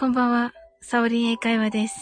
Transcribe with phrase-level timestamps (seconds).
[0.00, 1.96] こんばんは、サオリン英会話です。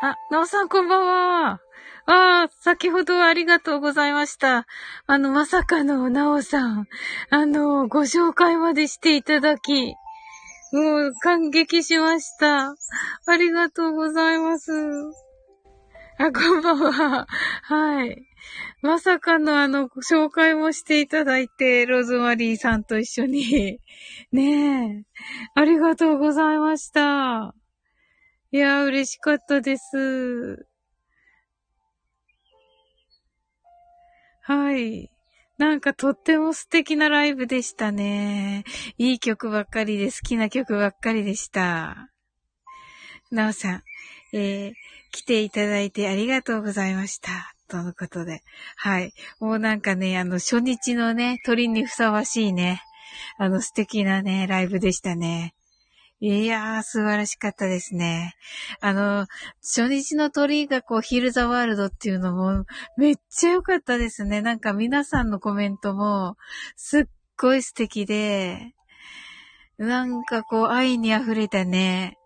[0.00, 1.50] あ、なおさんこんばんは。
[1.50, 1.58] あ
[2.06, 4.68] あ、先ほどありがとうございました。
[5.08, 6.86] あの、まさかのなおさん、
[7.30, 9.96] あの、ご紹介までしていただき、
[10.72, 12.72] もう感激しました。
[13.26, 14.70] ありがとうございます。
[16.18, 17.26] あ、こんばんは。
[17.62, 18.26] はい。
[18.82, 23.80] まさかのあの、紹介もしていただいて、ローズマリーさんと一緒に。
[24.30, 25.04] ねえ。
[25.54, 27.54] ありがとうございました。
[28.50, 30.66] いや、嬉しかったです。
[34.42, 35.10] はい。
[35.56, 38.64] なんかとっても素敵なライブでしたね。
[38.98, 42.10] いい曲ばっかりで好きな曲ばっかりでした。
[43.30, 43.82] なおさん、
[44.34, 44.72] えー、
[45.12, 47.54] 来ていただいてありがとうございました。
[47.68, 48.42] とのことで。
[48.76, 49.12] はい。
[49.38, 52.82] もうなんかね、あの、初日のね、鳥にふさわしいね、
[53.38, 55.54] あの、素敵なね、ライブでしたね。
[56.20, 58.34] いやー、素晴らしかったですね。
[58.80, 59.26] あの、
[59.60, 62.64] 初日の鳥がこう、ヒルザワールドっていうのも、
[62.96, 64.40] めっちゃ良かったですね。
[64.40, 66.36] なんか皆さんのコメントも、
[66.76, 67.04] すっ
[67.36, 68.72] ごい素敵で、
[69.78, 72.16] なんかこう、愛に溢れたね、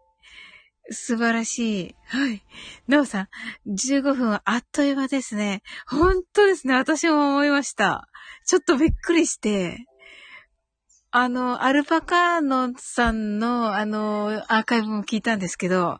[0.90, 1.94] 素晴らしい。
[2.06, 2.42] はい。
[2.86, 3.28] なおさん、
[3.68, 5.62] 15分はあっという間ですね。
[5.86, 6.74] 本当ですね。
[6.74, 8.08] 私も思いました。
[8.46, 9.86] ちょっとびっくりして、
[11.10, 15.98] あの、アルパカーノさんの、あの、アーカイブも聞いたんですけど、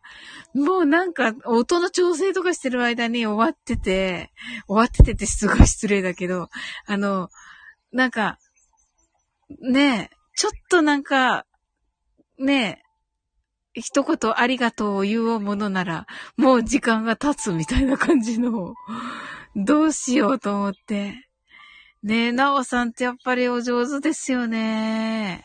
[0.53, 4.31] もうなんか、音の調整とかしてる間に終わってて、
[4.69, 6.51] 終わっててってすごい失礼だけど、
[6.87, 7.31] あの、
[7.93, 8.39] なんか、
[9.61, 11.47] ねえ、ちょっとなんか、
[12.39, 12.86] ねえ、
[13.77, 16.07] 一言ありがとうを言おうものなら、
[16.37, 18.75] もう時間が経つみたいな感じの、
[19.55, 21.29] どうしようと思って。
[22.03, 25.45] ねえ、なおさんってやっぱりお上手ですよね。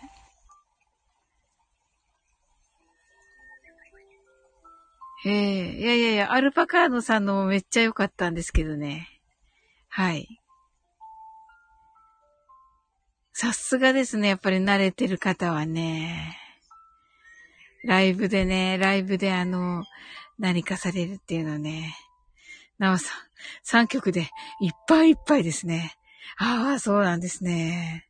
[5.24, 9.08] ええいやいやいや、アルパカーノさんのもめっちゃ良かったんですけどね。
[9.90, 10.28] はい。
[13.34, 16.41] さすがですね、やっぱり慣れてる方はね。
[17.84, 19.84] ライブでね、ライブであの、
[20.38, 21.96] 何かされるっていうのね。
[22.78, 23.12] なおさ
[23.74, 25.94] ん、3曲でいっぱいいっぱいですね。
[26.38, 28.08] ああ、そうなんですね。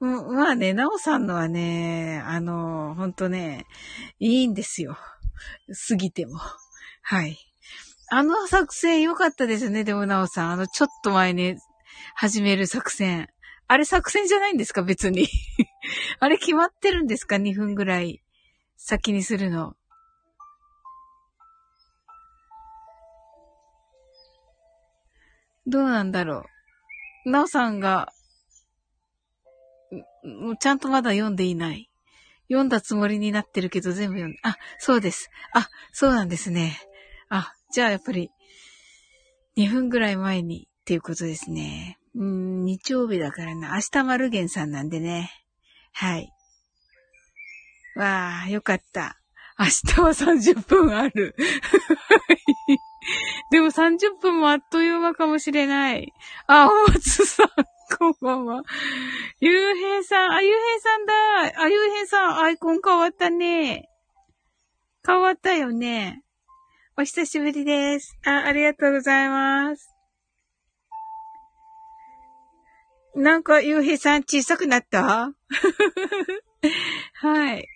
[0.00, 3.66] うんまあね、なおさんのはね、あの、ほんとね、
[4.18, 4.96] いいんですよ。
[5.88, 6.38] 過ぎても。
[7.02, 7.38] はい。
[8.10, 10.50] あの作戦良かったですね、でもなおさん。
[10.52, 11.56] あの、ちょっと前に
[12.14, 13.28] 始める作戦。
[13.66, 15.26] あれ作戦じゃないんですか、別に。
[16.20, 18.22] あれ決まってるんですか ?2 分ぐらい
[18.86, 19.76] 先にするの。
[25.66, 26.44] どうなんだろ
[27.24, 27.30] う。
[27.30, 28.12] なおさんが、
[30.22, 31.88] んんちゃんとまだ読んでいない。
[32.48, 35.30] 読んだつもりになってるけど全部読んで、あ、そうです。
[35.54, 36.78] あ、そうなんですね。
[37.30, 38.30] あ、じゃあやっぱり、
[39.56, 41.98] 2分ぐらい前にっていうことですね。
[42.14, 43.76] うん、日曜日だからな。
[43.76, 45.30] 明日マルゲンさんなんでね。
[45.94, 46.33] はい。
[47.96, 49.18] わあ、よかった。
[49.58, 51.34] 明日は30分ある。
[53.50, 56.12] でも30分もあっという間かもしれない。
[56.46, 57.48] あ、お松さん、
[57.96, 58.62] こんばんは。
[59.40, 61.12] ゆうへいさん、あ、ゆうへいさんだ。
[61.62, 63.88] あ、ゆうへいさん、アイコン変わったね。
[65.06, 66.22] 変わったよね。
[66.96, 68.18] お久しぶりです。
[68.24, 69.90] あ、ありがとうございます。
[73.14, 75.32] なんか、ゆうへいさん小さくなった？
[77.14, 77.68] はい。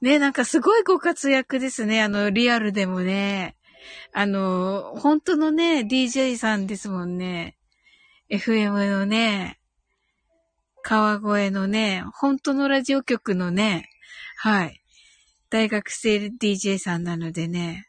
[0.00, 2.02] ね、なんかすごいご活躍ですね。
[2.02, 3.56] あの、リアルでもね。
[4.12, 7.56] あの、本当のね、DJ さんですもんね。
[8.30, 9.58] FM のね、
[10.82, 13.88] 川越のね、本当のラジオ局のね、
[14.36, 14.80] はい。
[15.50, 17.86] 大学生 DJ さんなのでね。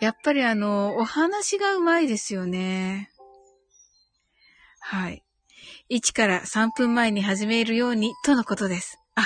[0.00, 3.10] やっぱりあの、お話がうまいですよね。
[4.80, 5.24] はい。
[5.90, 8.98] 1から3分前に始めるように、とのことです。
[9.16, 9.24] あ、あ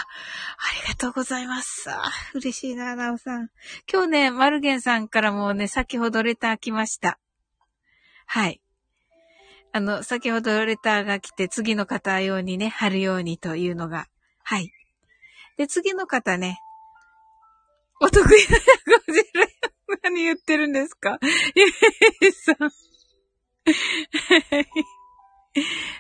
[0.83, 1.91] りがとうございます。
[1.91, 2.01] あ、
[2.35, 3.51] 嬉しいな、なおさん。
[3.93, 7.19] 今日ね、マルゲンさんからもね、先ほどレター来ました。
[8.27, 8.61] はい。
[9.73, 14.07] あの、先ほどレターが来て、次の方用にね、貼るようにというのが。
[14.45, 14.73] はい。
[15.57, 16.61] で、次の方ね、
[18.01, 19.27] お得意な役をじる。
[20.03, 21.19] 何言ってるんですか？
[21.55, 22.71] ゆえさん。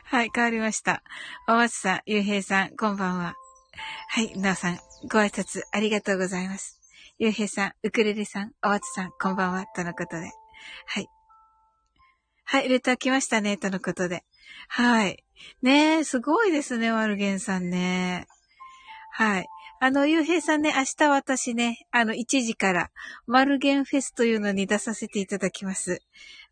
[0.05, 0.31] はい。
[0.33, 1.03] 変わりました。
[1.49, 3.35] お松さん、ゆうへいさん、こんばんは。
[4.09, 4.79] はい、なおさん、
[5.09, 6.81] ご挨拶ありがとうございます。
[7.19, 10.32] ゆうへいさん、ウクレレさん、お松さん、こんばんは、とのことで。
[10.87, 11.09] はい。
[12.44, 14.25] はい、レター来ましたね、とのことで。
[14.69, 15.23] はい。
[15.62, 18.27] ねえ、すごいですね、ワルゲンさんね。
[19.12, 19.49] はい。
[19.82, 22.91] あの、ゆうへいさんね、明日私ね、あの、1時から、
[23.27, 26.03] マルゲンフェスというのに出させていただきます。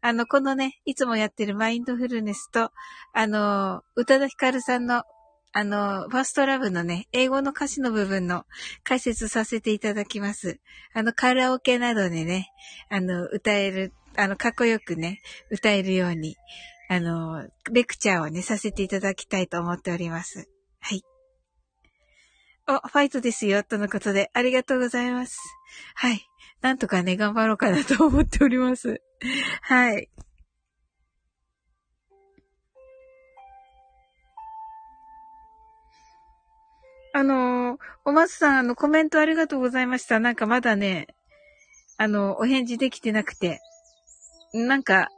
[0.00, 2.72] あの、このね、いつもやってるマインドフルネスと、
[3.12, 5.04] あの、宇多田ヒカルさんの、
[5.52, 8.44] あの、ファーストラブのね、英語の歌詞の部分の
[8.84, 10.60] 解説させていただきます。
[10.92, 12.50] あの、カラオケなどでね、
[12.90, 16.36] あの、歌える、あの、かっこよくね、歌えるように、
[16.90, 20.48] あの、レクチャーをね、させていただきたいと思っております。
[20.80, 21.02] はい。
[22.66, 25.38] お、ファイトですよ、とのことで、ありがとうございます。
[25.94, 26.26] はい。
[26.60, 29.00] なんとかね、頑張ろうかなと思っております。
[29.62, 30.10] はい。
[37.18, 40.20] あのー、お松さん、あの、コメントありがとうございました。
[40.20, 41.08] なんかまだね、
[41.96, 43.58] あの、お返事できてなくて。
[44.54, 45.08] なんか、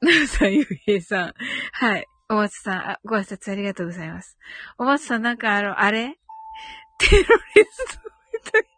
[0.00, 1.34] なるさん、ゆうへいさん。
[1.72, 2.06] はい。
[2.30, 4.38] お松さん、あ、ご挨拶ありがとうございます。
[4.78, 6.16] お松さん、なんかあの、あれ？
[6.98, 8.00] テロリスト
[8.32, 8.68] みたいな、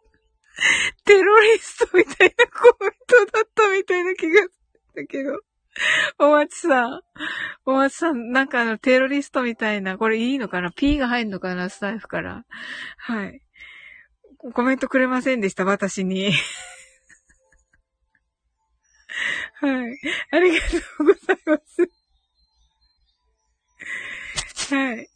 [1.05, 4.49] テロリストみたいなコメントだったみたいな気がす
[4.95, 5.39] るんだけど。
[6.19, 7.01] お松さん、
[7.65, 11.69] お松さん、なんかあの、テロリストみたいな、これいいのかな ?P が入んのかな？
[11.69, 12.45] スタイフから。
[12.97, 13.41] はい。
[14.53, 16.31] コメントくれませんでした、私に。
[19.59, 19.99] はい。
[20.31, 21.89] ありがとうございます。
[24.75, 25.09] はい。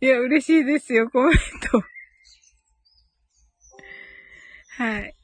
[0.00, 1.38] いや、嬉しいですよ、コメン
[1.70, 1.82] ト。
[4.78, 5.14] はい。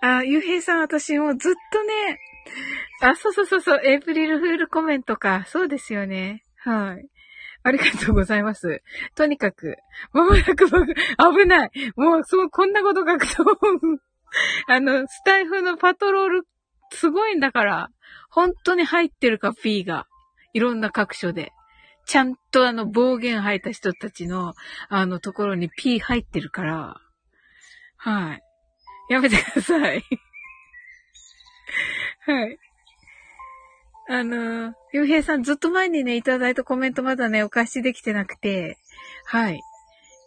[0.00, 2.18] あ、ゆうへいさん、私もずっとね、
[3.02, 5.44] あ、そうそうそうそう、エイプリルフールコメントか。
[5.46, 6.44] そうですよね。
[6.56, 7.08] はい。
[7.62, 8.82] ありがとうございます。
[9.14, 9.76] とにかく、
[10.12, 11.70] まもなく僕、危ない。
[11.96, 13.44] もう、そう、こんなこと書くと
[14.68, 16.42] あの、スタイフのパトロール、
[16.90, 17.88] すごいんだから、
[18.30, 20.06] 本当に入ってるか、P が。
[20.54, 21.52] いろんな各所で。
[22.06, 24.54] ちゃんとあの暴言吐いた人たちの、
[24.88, 26.96] あのところに P 入ってるから、
[27.96, 28.42] はい。
[29.10, 30.02] やめてください。
[32.28, 32.58] はい。
[34.10, 38.76] あの、ゆうへいさんずっと前にね、いただいたコメントまだね、お返しできてなくて、
[39.24, 39.62] はい。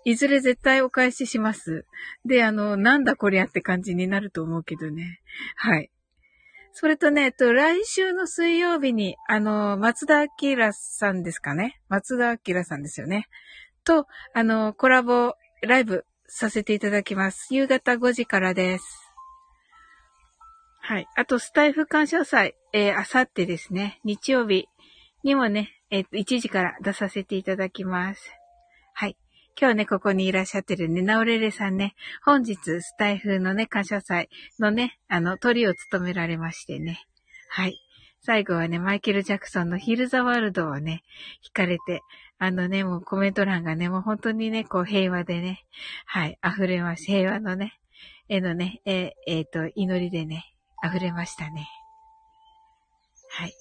[0.03, 1.85] いずれ絶対お返しします。
[2.25, 5.21] で、あの、なんだこりゃって感じになると思うけどね。
[5.55, 5.91] はい。
[6.73, 11.79] それとね、えっと、来週の水曜日に、あの、松田明さんですかね。
[11.87, 13.27] 松田明さんですよね。
[13.83, 17.53] と、あの、コラボライブさせていただきます。
[17.53, 19.00] 夕方5時からです。
[20.83, 21.07] はい。
[21.15, 24.67] あと、スタイフ感謝祭、えー、あさってですね、日曜日
[25.23, 28.31] にもね、えっ、と、1時から出させていただきます。
[28.93, 29.15] はい。
[29.59, 31.93] 今日ね、ここにいらっしゃってるね、ナオレレさんね、
[32.25, 34.29] 本日、スタイフのね、感謝祭
[34.59, 37.05] のね、あの、鳥を務められましてね。
[37.49, 37.79] はい。
[38.23, 41.03] 最後はね、マイケル・ジャクソンのヒル・ザ・ワールドをね、
[41.53, 42.01] 弾かれて、
[42.37, 45.63] あのね、もうコメント欄がね、もう本当にね、こう平和でね、
[46.05, 47.79] はい、溢れまし、平和のね、
[48.29, 50.50] 絵のね、ええー、と、祈りでね、
[50.85, 51.67] 溢れましたね。
[53.29, 53.53] はい。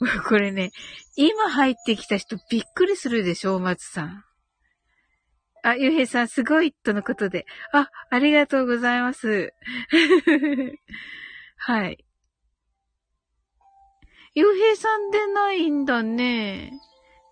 [0.28, 0.70] これね、
[1.16, 4.24] 今入ってきた人びっくりするでしょ、松さん。
[5.64, 7.46] あ、ゆうへいさん、すごい、とのことで。
[7.72, 9.54] あ、ありがとうございます。
[11.56, 12.04] はい。
[14.34, 16.72] ゆうへいさん出ないんだね。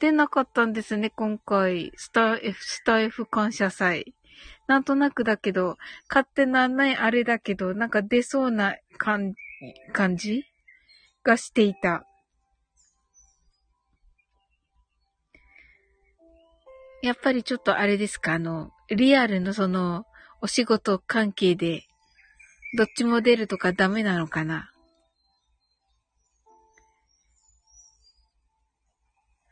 [0.01, 1.93] 出なかったんですね、今回。
[1.97, 4.15] スタ、スター F 感謝祭。
[4.71, 9.35] なんとなくだけど、勝手なね、あれだけど、なんか出そうな感、
[9.93, 10.45] 感じ？
[11.25, 12.07] がしていた。
[17.03, 20.05] やっぱりちょっとあれですか、あの、リアルのその、
[20.41, 21.83] お仕事関係で、
[22.79, 24.71] どっちも出るとかダメなのかな？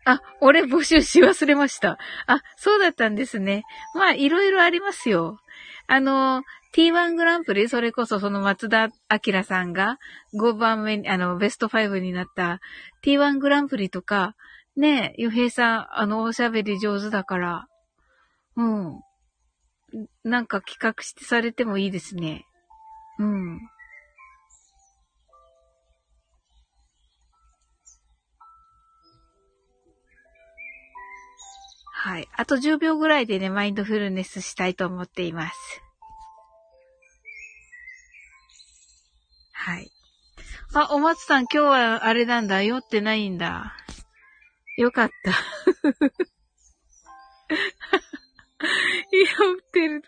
[0.08, 1.98] あ、俺募集し忘れました。
[2.26, 3.64] あ、そうだったんですね。
[3.94, 5.38] まあ、いろいろありますよ。
[5.86, 9.98] あの、T1 グランプリ、それこそその松田明さんが
[10.32, 12.60] 5番目に、あの、ベスト5になった
[13.04, 14.34] T1 グランプリとか、
[14.76, 17.66] ねえ、ゆへいさん、あの、おしゃべり上手だから、
[18.56, 19.00] うん。
[20.24, 22.46] なんか企画してされてもいいですね。
[23.18, 23.60] うん。
[32.00, 32.28] はい。
[32.36, 35.82] あと10秒ぐらいでね、マインドフルネスしたいと思っています。
[39.52, 39.90] はい。
[40.74, 42.62] あ、お松さん今日はあれなんだ。
[42.62, 43.74] 酔ってないんだ。
[44.76, 45.32] よかった。
[49.12, 49.24] 酔
[49.54, 50.02] ってる。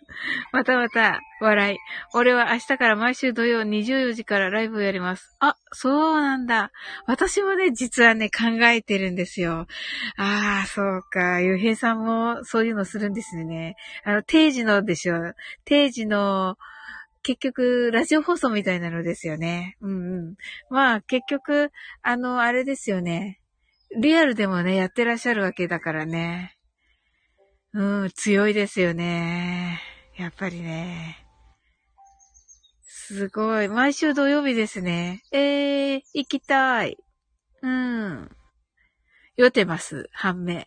[0.52, 1.78] またまた、笑い。
[2.14, 5.36] 俺は明日から毎週土曜24時からライブをやります。
[5.38, 6.72] あ、そうなんだ。
[7.06, 9.66] 私もね、実はね、考えてるんですよ。
[10.16, 11.40] ああ、そうか。
[11.40, 13.76] ゆうへいさんもそういうのするんですね。
[14.04, 15.34] あの、定時のでしょ。
[15.64, 16.56] 定時の、
[17.22, 19.76] 結局、ラジオ放送みたいなのですよね。
[19.80, 20.34] うんうん。
[20.70, 21.70] まあ、結局、
[22.02, 23.40] あの、あれですよね。
[23.96, 26.56] リアルでもね、やってらっしゃるわけだからね。
[27.72, 29.80] うん、強いですよね。
[30.16, 31.24] やっぱりね。
[32.82, 33.68] すごい。
[33.68, 35.22] 毎週土曜日ですね。
[35.32, 36.96] えー、行きたい。
[37.62, 38.30] うん。
[39.36, 40.08] 酔ってます。
[40.12, 40.64] 判明。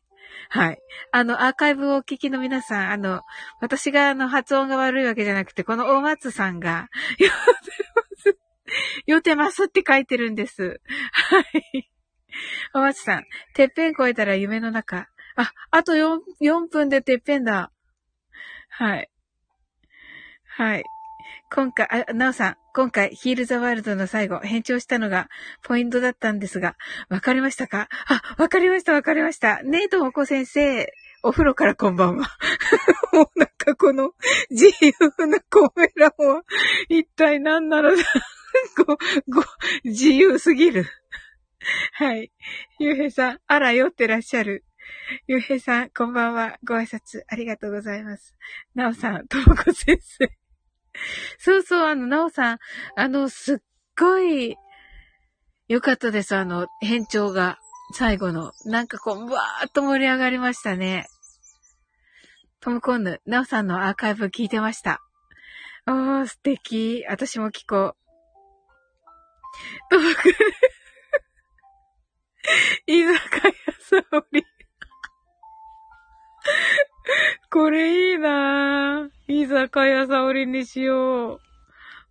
[0.50, 0.80] はい。
[1.12, 3.22] あの、アーカイブをお聞きの皆さん、あの、
[3.60, 7.36] 私があの、発音が悪いわけじゃなくて、この大松さんが、酔って
[7.96, 8.38] ます。
[9.08, 10.82] 酔ってますって書いてるんです。
[11.12, 11.40] は
[11.74, 11.92] い。
[12.74, 15.10] 大松さん、てっぺん越えたら夢の中。
[15.36, 17.72] あ、あと4、4分でてっぺんだ。
[18.70, 19.10] はい。
[20.46, 20.84] はい。
[21.52, 25.30] 今回、あ、なおさん、今回、ヒールザワールドの最後、変調したのが
[25.64, 26.76] ポイントだったんですが、
[27.10, 27.90] わかりましたか？
[28.08, 29.62] あ、わかりました、わかりました。
[29.64, 30.92] ねえともこ先生、
[31.24, 32.28] お風呂からこんばんは。
[33.14, 34.12] もうなんかこの
[34.50, 36.44] 自由なコメ欄は、
[36.90, 38.04] 一体何なのだ
[38.86, 38.98] ご、
[39.42, 39.44] ご、
[39.84, 40.86] 自由すぎる。
[41.94, 42.32] はい。
[42.80, 44.66] ゆうへいさん、あら酔ってらっしゃる。
[45.28, 46.58] ゆうへいさん、こんばんは。
[46.64, 48.36] ご挨拶ありがとうございます。
[48.76, 50.30] なおさん、ともこ先生。
[51.38, 52.60] そうそう、あの、なおさん、
[52.96, 53.58] あの、すっ
[53.98, 54.58] ごい、
[55.68, 56.36] よかったです。
[56.36, 57.60] あの、変調が、
[57.94, 58.54] 最後の。
[58.66, 61.08] なんかこう、わーっと盛り上がりましたね。
[62.60, 65.02] トムコンヌ、なおさんのアーカイブ聞いてました。
[65.86, 67.06] おー、素敵。
[67.10, 67.98] 私も聞こう。
[69.90, 70.34] トムコンヌ、
[72.88, 74.46] 居酒屋沙織。
[77.52, 79.10] これいいなぁ。
[79.28, 81.40] 居酒屋沙織にしよ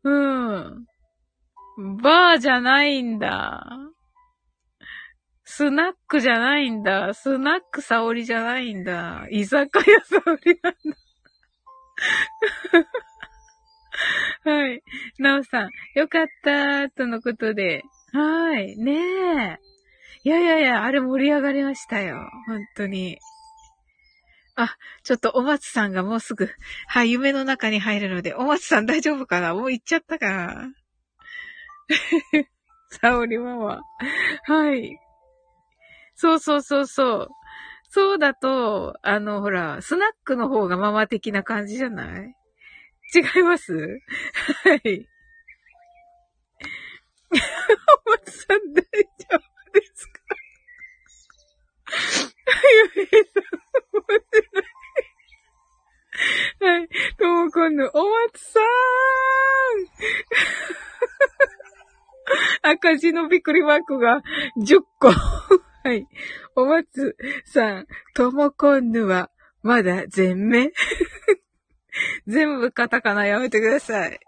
[0.04, 0.10] う。
[0.10, 0.86] うん。
[2.00, 3.64] バーじゃないんだ。
[5.44, 7.12] スナックじゃないんだ。
[7.14, 9.26] スナック沙織じゃないんだ。
[9.30, 10.96] 居酒屋沙織なんだ。
[14.50, 14.82] はい。
[15.18, 17.84] なおさん、よかった、とのことで。
[18.12, 18.76] はい。
[18.78, 19.58] ねえ。
[20.24, 22.30] いやいやいや、あれ盛り上がりましたよ。
[22.46, 23.18] 本当に。
[24.56, 26.48] あ、ちょっとお松さんがもうすぐ、
[26.88, 29.54] はい、夢の中に入るので、お松さん大丈夫かな？
[29.54, 30.72] もう行っちゃったかな？
[32.90, 33.80] サオリママ。
[34.44, 34.98] はい。
[36.14, 37.28] そうそうそうそう。
[37.90, 42.34] そうだと、あの、ほら、スナックの方がママ的な感じじゃない？
[43.14, 43.74] 違います？
[43.74, 45.08] はい。
[48.06, 48.84] お松さん大丈
[49.36, 50.20] 夫ですか？
[52.96, 53.20] ゆめさ
[56.60, 56.68] ん。
[56.68, 56.88] はい。
[57.18, 58.62] ともこんの、お松さー
[62.68, 64.22] ん 赤字のびっくりマークが
[64.58, 65.10] 10個。
[65.10, 66.06] はい。
[66.54, 69.30] お松さん、ともこんぬは、
[69.62, 70.72] まだ全面
[72.26, 74.20] 全部カタカナやめてください。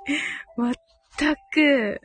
[0.56, 0.75] まっ
[1.16, 2.00] たく。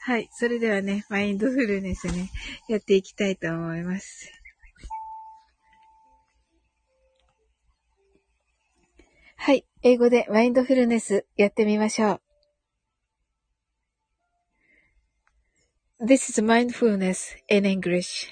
[0.00, 0.28] はい。
[0.32, 2.30] それではね、マインドフルネスね、
[2.68, 4.41] やっていきたいと思います。
[9.44, 9.64] はい。
[9.82, 12.20] 英語でマインドフルネスやってみましょ
[15.98, 16.06] う。
[16.06, 18.28] This is mindfulness in English.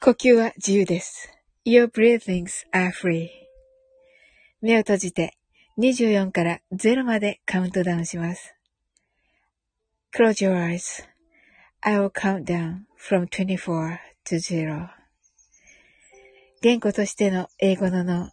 [0.00, 1.30] 呼吸は自由です。
[1.64, 3.28] Your breathings are free.
[4.60, 5.38] 目を閉じて
[5.78, 8.56] 24から0までカウントダウンします。
[10.12, 11.04] Close your eyes.
[11.82, 14.88] I will count down from 24 to 0.
[16.60, 18.32] 言語としての英語の脳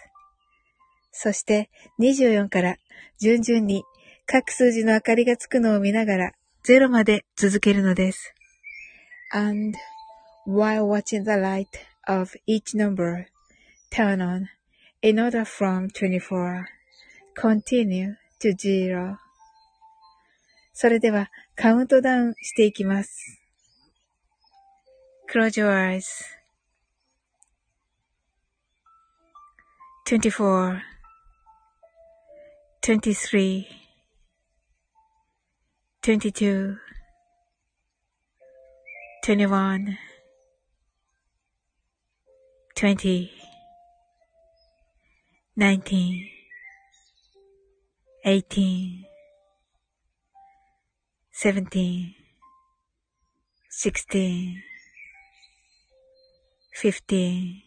[1.11, 2.77] そして24から
[3.19, 3.83] 順々に
[4.25, 6.31] 各数字の明かりがつくのを見ながら
[6.63, 8.33] 0まで続けるのです。
[9.33, 9.77] And
[10.47, 11.67] while watching the light
[12.07, 13.25] of each number
[13.91, 14.47] turn on
[15.01, 16.65] in order from 24,
[17.35, 19.17] continue to zero.
[20.73, 23.39] それではカウントダウンしていきます。
[25.31, 26.03] Close your eyes.
[30.05, 30.90] 24
[32.81, 33.67] 23
[36.01, 36.77] 22
[39.21, 39.97] 21
[42.75, 43.31] 20
[45.55, 46.31] 19
[48.25, 49.05] 18
[51.31, 52.15] 17
[53.69, 54.63] 16
[56.73, 57.63] 15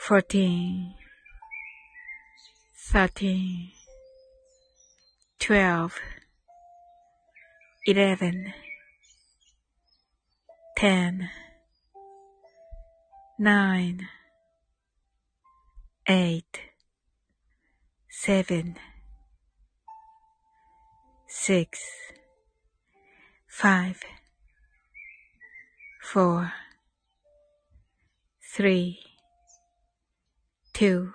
[0.00, 1.01] 14
[2.90, 3.70] thirteen,
[5.38, 5.98] twelve,
[7.86, 8.52] eleven,
[10.76, 11.30] ten,
[13.38, 14.08] nine,
[16.08, 16.60] eight,
[18.10, 18.76] seven,
[21.28, 21.78] six,
[23.48, 24.02] five,
[26.02, 26.52] four,
[28.54, 28.98] three,
[30.74, 31.14] two,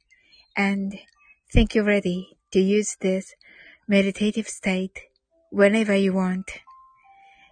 [0.61, 0.93] And
[1.51, 3.33] think you're ready to use this
[3.87, 4.99] meditative state
[5.49, 6.51] whenever you want.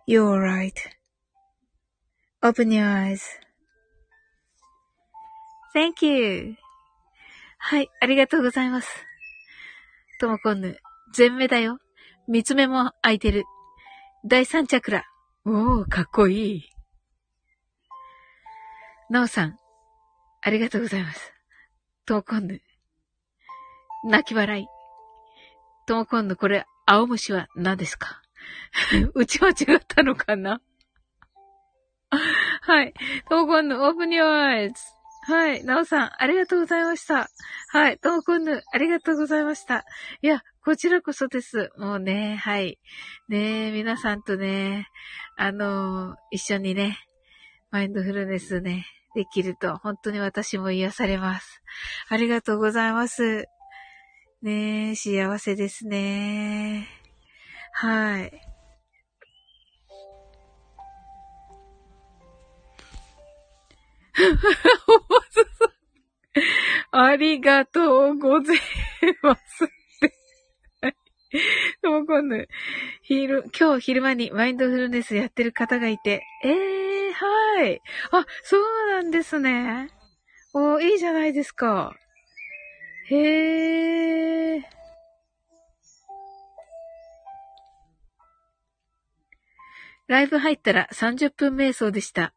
[0.06, 0.80] You're alright.
[2.44, 3.24] Open your eyes.
[5.74, 6.56] Thank you.
[7.58, 8.88] はい、ありがとうございます。
[10.20, 10.78] ともこんぬ、
[11.12, 11.80] 全目だよ。
[12.28, 13.44] 三つ目も開いてる。
[14.24, 15.06] 第三チャクラ。
[15.46, 16.70] おー、かっこいい。
[19.10, 19.58] なおさん、
[20.42, 21.34] ありがとうございます。
[22.06, 22.62] ともこんぬ、
[24.04, 24.68] 泣き笑い。
[25.86, 28.22] ともこんぬ、これ、青虫は何ですか？
[29.14, 30.62] う ちは違ったのかな？
[32.62, 32.94] はい。
[33.30, 34.76] ともこんぬ、オープニューアイズ。
[35.32, 35.64] はい。
[35.64, 37.30] なおさん、ありがとうございました。
[37.70, 38.00] はい。
[38.00, 39.86] ともこんぬ、ありがとうございました。
[40.22, 41.70] いや、こちらこそです。
[41.78, 42.80] もうね、はい。
[43.28, 44.88] ね皆さんとね、
[45.36, 46.98] あのー、一緒にね、
[47.70, 51.62] マインドフルネスね、できると、本当に私も癒されます。
[52.10, 53.46] ありがとうございます。
[54.42, 56.88] ねえ幸せですね。
[57.74, 58.32] はい。
[66.92, 68.58] ありがとうござい
[69.22, 69.42] ます。
[71.82, 72.36] とも今度、
[73.02, 77.82] 昼、今日昼間にマインドフルネスやってる方がいて、ええー、はい。
[78.12, 79.90] あ、そうなんですね。
[80.54, 81.94] おいいじゃないですか。
[83.12, 84.64] へえ。
[90.08, 92.34] ライブ入ったら30分瞑想でした。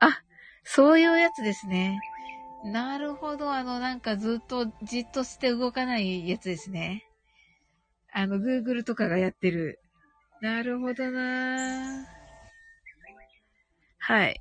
[0.00, 0.22] あ、
[0.64, 2.00] そういうやつですね。
[2.64, 3.52] なるほど。
[3.52, 7.04] あの、なんかずっとじっとして動かないやつですね。
[8.12, 9.80] あの、Google とかがやってる。
[10.40, 12.06] なるほどな
[13.98, 14.40] はい。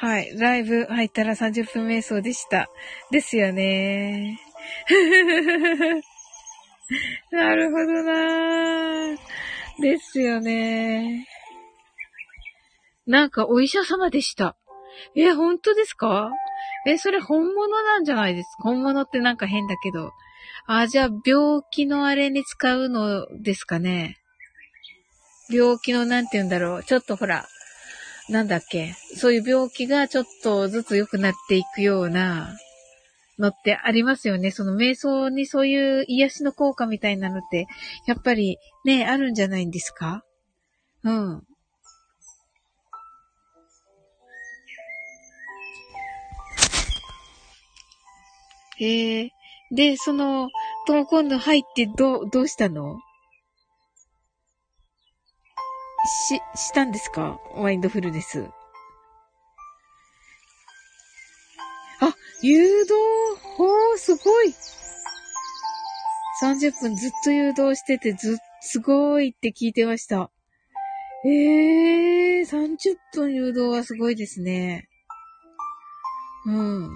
[0.00, 0.34] はい。
[0.38, 2.70] ライブ入ったら30分瞑想でした。
[3.10, 4.40] ですよね。
[7.30, 9.16] なるほどな
[9.80, 11.26] ですよね。
[13.06, 14.56] なんかお医者様でした。
[15.14, 16.30] え、本当ですか？
[16.86, 18.62] え、それ本物なんじゃないですか？
[18.64, 20.12] 本物ってなんか変だけど。
[20.66, 24.16] あ、じゃあ病気のあれに使うのですかね？
[25.50, 26.84] 病気のなんて言うんだろう。
[26.84, 27.46] ちょっとほら、
[28.30, 28.94] なんだっけ？
[29.16, 32.56] そういう病気がちょっとずつ良くなっていくような
[33.40, 34.52] のってありますよね。
[34.52, 37.66] その瞑想にそういう癒しの効果みたいなのって、
[38.06, 40.24] やっぱりね、あるんじゃないんですか？
[41.02, 41.42] うん。
[48.80, 50.48] ええー、で、その、
[50.86, 53.00] とも今度入ってどう、どうしたの？
[56.06, 57.38] し、したんですか？
[57.56, 58.48] マインドフルネス。
[62.00, 62.94] あ、誘導？
[63.58, 64.54] おー、すごい
[66.42, 70.30] !30 分ずっと誘導してて、ず、すごいって聞いてました。
[71.26, 74.88] ええー、30分誘導はすごいですね。
[76.46, 76.90] うん。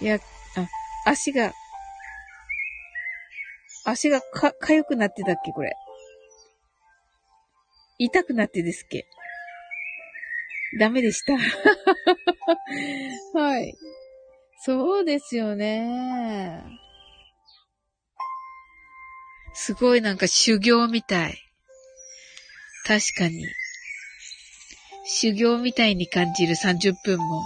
[0.00, 0.20] いや、あ、
[1.10, 1.52] 足が、
[3.84, 5.74] 足がか、かゆくなってたっけこれ。
[7.98, 9.06] 痛くなってですっけ
[10.78, 11.34] ダメでした。
[13.38, 13.76] はい。
[14.60, 16.64] そうですよね。
[19.52, 21.38] すごいなんか修行みたい。
[22.86, 23.46] 確かに。
[25.04, 27.42] 修行みたいに感じる30分も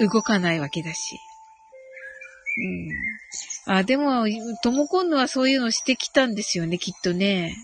[0.00, 1.18] 動かないわけだし。
[2.56, 3.74] うん。
[3.74, 4.26] あ、でも、
[4.62, 7.56] ともこんのはそういうのしてきたんですよね、きっとね。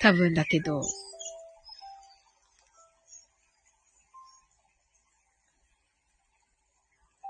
[0.00, 0.82] 多分だけど。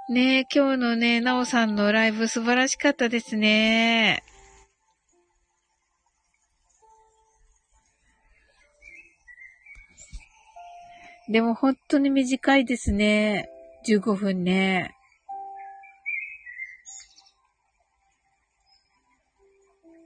[0.08, 4.22] ねえ、今日のね、なおさんのライブ素晴らしかったですね。
[11.28, 13.48] でも本当に短いですね。
[13.84, 14.95] 15分ね。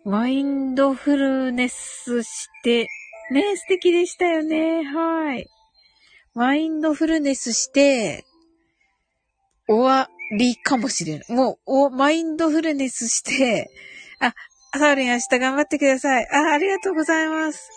[0.04, 2.88] マインドフルネスして、
[3.30, 4.82] ね、素敵でしたよね。
[4.82, 5.46] はい。
[6.34, 8.24] マインドフルネスして、
[9.68, 10.08] 終わ
[10.38, 11.32] りかもしれない。
[11.32, 13.70] もう、お、マインドフルネスして、
[14.20, 14.34] あ、
[14.78, 16.26] サウリン明日頑張ってください。
[16.32, 17.70] あ、ありがとうございます。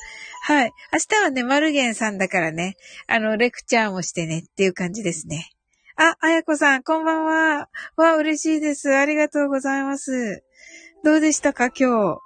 [0.43, 0.71] はい。
[0.93, 5.49] 明日はね、マルゲンさんだからね、あの、レクチャーもしてねっていう感じですね。
[5.95, 7.69] あ、あやこさん、こんばんは。
[7.97, 8.95] わ、嬉しいです。
[8.95, 10.43] ありがとうございます。
[11.03, 12.19] どうでしたか、今日？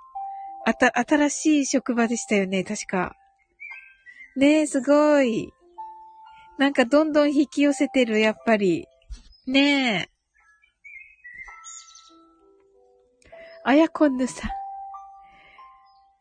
[0.65, 3.15] あた、新しい職場でしたよね、確か。
[4.35, 5.51] ねえ、すごい。
[6.59, 8.85] なんかどんどん引き寄せてる、やっぱり。
[9.47, 10.09] ねえ。
[13.63, 14.51] あやこんぬさん。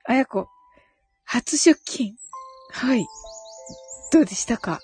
[0.05, 0.49] あやこ、
[1.25, 2.15] 初出勤。
[2.73, 3.07] はい。
[4.13, 4.81] どうでしたか？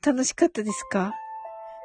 [0.00, 1.12] 楽しかったですか？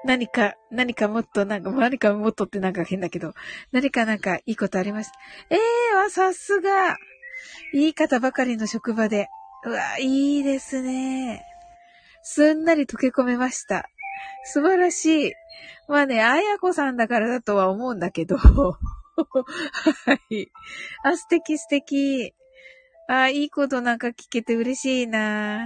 [0.06, 3.34] 何か、何かもっと、なんか、何かもっとってなんか変だけど、
[3.72, 5.14] 何かなんかいいことありました。
[5.50, 6.98] ええー、わ、さすが。
[7.74, 9.28] いい方ばかりの職場で。
[9.66, 11.46] うわ、いいですね。
[12.24, 13.90] すんなり溶け込めました。
[14.46, 15.34] 素晴らしい。
[15.88, 18.38] まあね、あやこさんだからだとは思うんだけど。
[18.38, 18.78] は
[20.30, 20.52] い。
[21.04, 22.34] あ、素敵素敵。
[23.08, 25.62] あ、いいことなんか聞けて嬉しいな。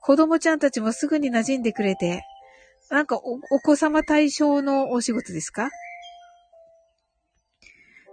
[0.00, 2.24] 子供ちゃんたちもすぐに馴染んでくれて。
[2.90, 5.70] なんかお、お子様対象のお仕事ですか？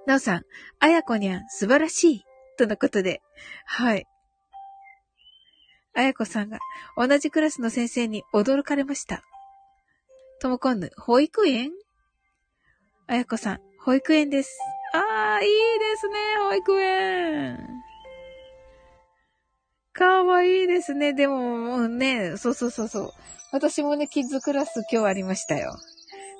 [0.05, 0.43] なおさん、
[0.79, 2.23] あやこにゃん、素晴らしい。
[2.57, 3.21] とのことで。
[3.65, 4.05] はい。
[5.93, 6.59] あやこさんが
[6.95, 9.23] 同じクラスの先生に驚かれました。
[10.39, 11.71] ともこんぬ、保育園？
[13.07, 14.57] あやこさん、保育園です。
[14.93, 16.15] ああ、いいですね、
[16.49, 17.76] 保育園。
[19.97, 21.13] かわいいですね。
[21.13, 23.13] でも、もうね、そうそうそうそう。
[23.51, 25.75] 私もね、キッズクラス今日ありましたよ。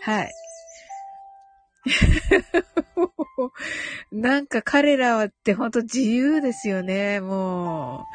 [0.02, 0.32] はい。
[4.12, 8.06] なんか彼らはってほんと自由ですよね、も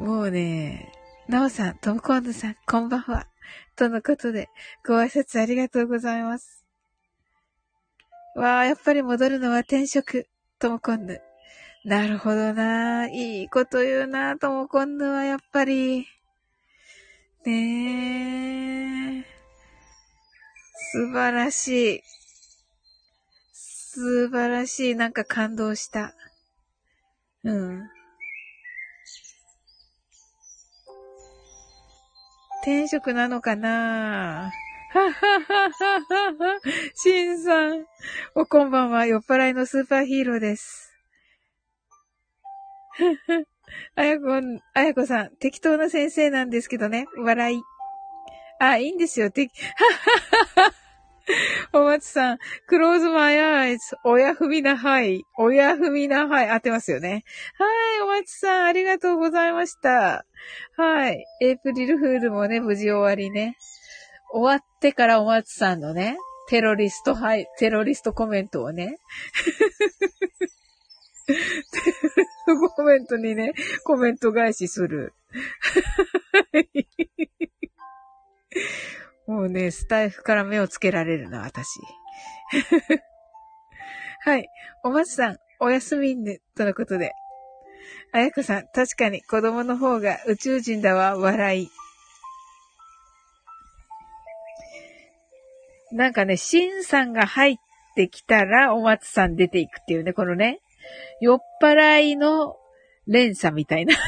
[0.00, 0.02] う。
[0.02, 0.90] もうね、
[1.28, 3.28] なおさん、トムコンドさん、こんばんは。
[3.76, 4.48] とのことで、
[4.84, 6.64] ご挨拶ありがとうございます。
[8.34, 10.26] わあ、やっぱり戻るのは転職、
[10.58, 11.20] ともこんぬ。
[11.84, 13.08] なるほどな。
[13.08, 16.06] いいこと言うな、ともこんぬはやっぱり。
[17.44, 19.24] ねえ。
[20.92, 22.00] 素晴らしい。
[23.52, 24.94] 素晴らしい。
[24.94, 26.14] なんか感動した。
[27.42, 27.82] うん。
[32.62, 34.50] 転職なのかな
[34.94, 36.60] ははははは。
[36.94, 37.84] しんさん。
[38.34, 39.04] おこんばんは。
[39.04, 40.93] 酔っ払いのスーパーヒーローです。
[43.96, 44.26] あやこ、
[44.74, 45.36] あやこさん。
[45.36, 47.06] 適当な先生なんですけどね。
[47.16, 47.62] 笑い。
[48.60, 49.30] あ、いいんですよ。
[49.30, 49.48] て、は
[50.56, 50.74] ははは。
[51.72, 55.24] お松さん、クローズマイアイズ、親踏みなはい。
[55.38, 56.50] 親踏みなはい。
[56.50, 57.24] 合ってますよね。
[57.58, 57.64] は
[57.98, 60.26] い、お松さん、ありがとうございました。
[60.76, 61.24] はい。
[61.40, 63.56] エイプリルフールもね、無事終わりね。
[64.32, 68.98] 終わってからお松さんのね、テロリスト、はい、テロリストコメントをね。
[72.44, 73.52] コメントにね、
[73.84, 75.14] コメント返しする。
[79.26, 81.80] もうね、スタイフから目をつけられるな、私。
[84.20, 84.48] はい。
[84.82, 87.12] お松さん、おやすみんね、とのことで。
[88.12, 91.70] あやこさん、確かに子供の方が宇宙人だわ、笑い。
[95.92, 97.56] なんかね、シンさんが入っ
[97.94, 100.60] てきたら、お松さん出ていくっていうね、このね、
[101.20, 102.56] 酔っ払いの
[103.06, 103.94] 連鎖みたいな。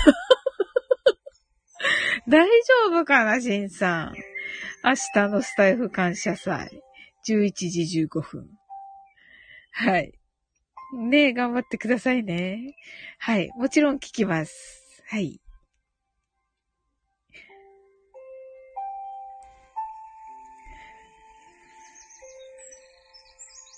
[2.29, 4.15] 大丈夫かな、しんさん。
[4.85, 6.83] 明日のスタイフ感謝祭。
[7.29, 8.49] 11時15分。
[9.73, 10.12] はい。
[10.95, 12.77] ねえ、頑張ってくださいね。
[13.19, 13.51] はい。
[13.57, 15.03] もちろん聞きます。
[15.09, 15.41] はい。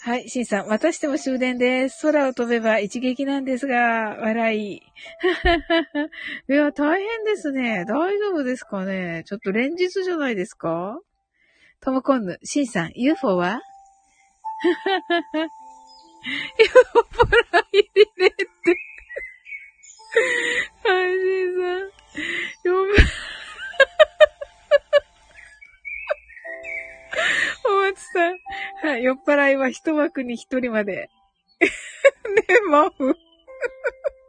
[0.09, 0.69] はい、シンさん。
[0.69, 2.07] 私でも終電です。
[2.07, 4.77] 空を飛べば一撃なんですが、笑い。
[6.49, 7.85] いや、大変ですね。
[7.85, 10.99] 大丈夫ですかねちょっと連日じゃないですか
[11.83, 13.61] ともこんぬ、シンさん、UFO は？
[16.59, 17.27] UFO パ
[17.59, 18.35] ラ入れって。
[20.89, 21.93] はい、シンさん。
[22.65, 22.95] 読む。
[27.67, 28.39] お松さん。
[28.83, 31.09] はい、酔っ払いは一枠に一人まで。
[31.61, 31.69] ね
[32.71, 33.17] マフ。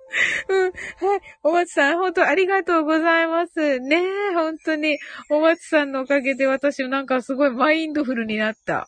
[0.49, 0.71] うん。
[0.71, 1.21] はい。
[1.43, 3.79] お松さん、本当ありがとうございます。
[3.79, 3.97] ね
[4.31, 4.97] え、本当に。
[5.29, 8.87] お松さんのおかげで私なんかすごいマインドフルになった。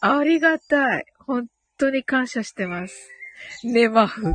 [0.00, 1.04] ありがたい。
[1.26, 1.46] 本
[1.78, 3.10] 当に感謝してます。
[3.64, 4.34] ね、マフ。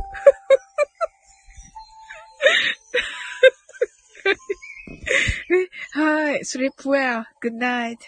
[5.92, 6.40] はい。
[6.40, 7.24] sleep well.
[7.40, 7.98] good night.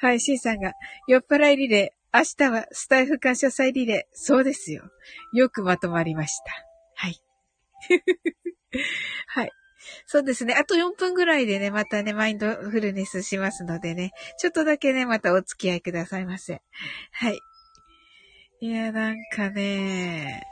[0.00, 0.74] はい、シンさんが、
[1.08, 4.16] 酔っ払いリレー、明日はスタイフ感謝祭リレー。
[4.16, 4.84] そうですよ。
[5.32, 6.52] よくまとまりました。
[6.94, 7.20] はい。
[9.26, 9.50] はい。
[10.06, 10.54] そうですね。
[10.54, 16.62] あと4分ぐらいでね、またね、マインドフルネスしますのでね、ちょっとだけね、またお付き合いくださいませ。
[17.12, 17.40] はい。
[18.60, 20.46] いや、なんかね、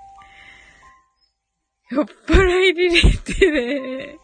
[1.90, 4.18] 酔っ払いリレーってね、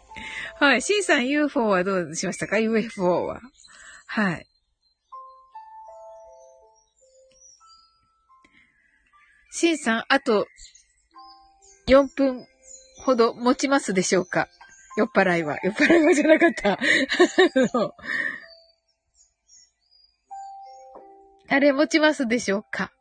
[0.59, 0.83] はい。
[0.83, 3.41] シンさん UFO はどうしましたか ?UFO は。
[4.07, 4.47] はい。
[9.55, 10.47] シンさん、あと、
[11.87, 12.47] 4分
[13.05, 14.49] ほど持ちますでしょうか？
[14.97, 15.59] 酔っ払いは。
[15.62, 16.79] 酔っ払いはじゃなかった。
[21.49, 22.93] あれ持ちますでしょうか？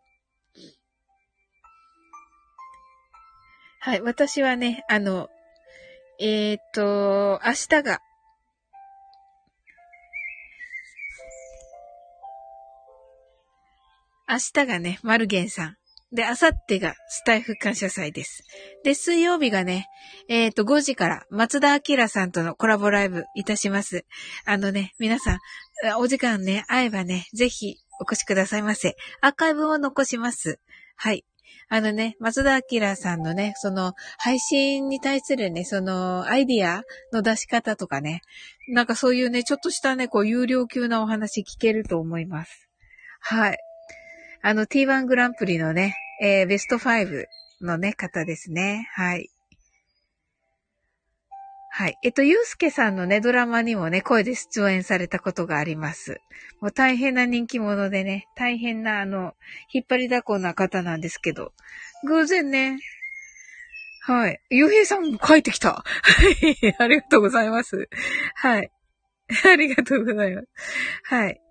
[3.80, 4.02] はい。
[4.02, 5.30] 私はね、あの、
[6.20, 8.02] えっ、ー、と、明日が、
[14.28, 15.81] 明日がね、マルゲンさん。
[16.14, 18.44] で、あさってがスタイフ感謝祭です。
[18.84, 19.88] で、水曜日がね、
[20.28, 24.06] えっ、ー、と、5時から松田明さんとのコラボライブいたします。
[24.46, 25.40] あのね、皆さん、
[26.00, 28.98] お時間ね、会えばね、ぜひお越しくださいませ。
[29.22, 30.60] アーカイブを残します。
[30.98, 31.24] はい。
[31.70, 38.22] あのね、松田明さんのね、その、配信に対するね、その、アイディアの出し方とかね、
[38.68, 42.68] なんかそういうね、ちょっとしたね、こう、有料級なお話聞けると思います。
[43.22, 43.58] はい。
[44.44, 47.26] あの T1 グランプリのね、えー、ベスト5
[47.62, 48.88] のね、方ですね。
[48.94, 49.32] はい。
[51.74, 51.98] はい。
[52.04, 56.22] えっと、ゆうすけさんのね、ドラマにもね、声で出演されたことがあります。
[56.60, 59.34] もう大変な人気者でね、大変なあの、
[59.74, 61.54] 引っ張りだこな方なんですけど、
[62.06, 62.78] 偶然ね、
[64.04, 64.40] はい。
[64.50, 65.74] ゆうへいさんも書いてきた。
[65.74, 65.84] は
[66.30, 66.76] い。
[66.78, 67.90] ありがとうございます。
[68.36, 68.72] はい。
[69.52, 70.48] ありがとうございます。
[71.04, 71.42] はい。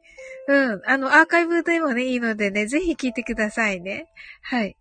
[0.50, 0.82] うん。
[0.84, 4.08] あの、アーカイブでもね、いいのでね、ぜひ聞いてくださいね。
[4.42, 4.76] はい。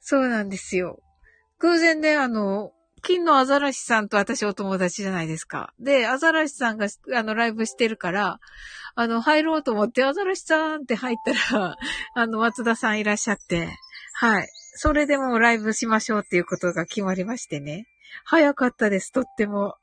[0.00, 1.00] そうなんですよ。
[1.58, 2.72] 偶然ね、あの、
[3.02, 5.74] 金のアザラシさんと私お友達じゃないですか。
[5.78, 8.40] で、アザラシさんが、あの、ライブしてるから、
[8.94, 11.16] あの、入ろうと思って、アザラシさんって入っ
[11.50, 11.76] たら、
[12.14, 13.68] あの、松田さんいらっしゃって、
[14.14, 14.48] はい。
[14.76, 17.86] それでもライブしましょうっていうことが決まりましてね。
[18.24, 19.74] 早かったです、とっても。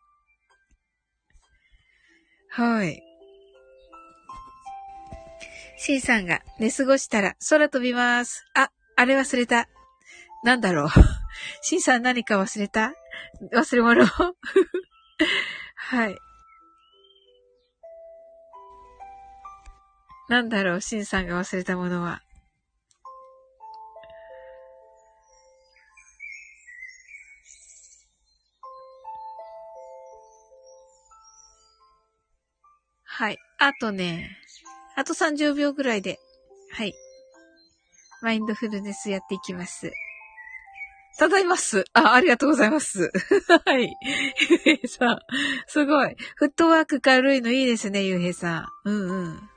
[2.49, 3.03] はい。
[5.77, 8.45] シンさんが寝過ごしたら空飛びます。
[8.53, 9.67] あ、あれ忘れた。
[10.43, 10.87] なんだろう。
[11.61, 12.93] シンさん何か忘れた？
[13.53, 14.05] 忘れ物？
[15.75, 16.17] はい。
[20.29, 22.21] なんだろう、シンさんが忘れたものは。
[33.03, 33.37] はい。
[33.59, 34.37] あとね、
[34.95, 36.19] あと30秒ぐらいで、
[36.71, 36.93] はい。
[38.21, 39.91] マインドフルネスやっていきます。
[41.17, 41.85] ただいます。
[41.93, 43.11] あ、ありがとうございます。
[43.65, 43.95] はい。
[44.49, 45.19] ゆうへいさん。
[45.67, 46.15] すごい。
[46.35, 48.89] フットワーク軽いのいいですね、ゆうへいさん。
[48.89, 49.49] うんうん。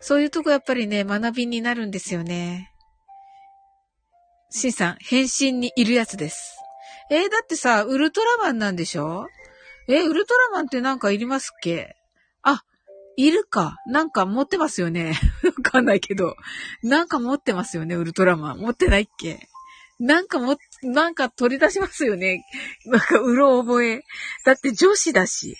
[0.00, 2.72] そういうとこやっぱりね、学びになるんですよね。
[4.50, 6.56] しんさん、変身にいるやつです。
[7.10, 9.28] えー、だってさ、ウルトラマンなんでしょ？
[9.88, 11.96] えー、ウルトラマンってなんかいりますっけ、
[13.18, 13.76] いるか。
[13.88, 15.12] なんか持ってますよね。
[15.42, 16.36] わかんないけど。
[16.84, 18.58] なんか持ってますよね、ウルトラマン。
[18.58, 19.48] 持ってないっけ？
[19.98, 22.46] なんかも、なんか取り出しますよね。
[22.86, 24.04] なんか、うろ覚え。
[24.44, 25.56] だって女子だし。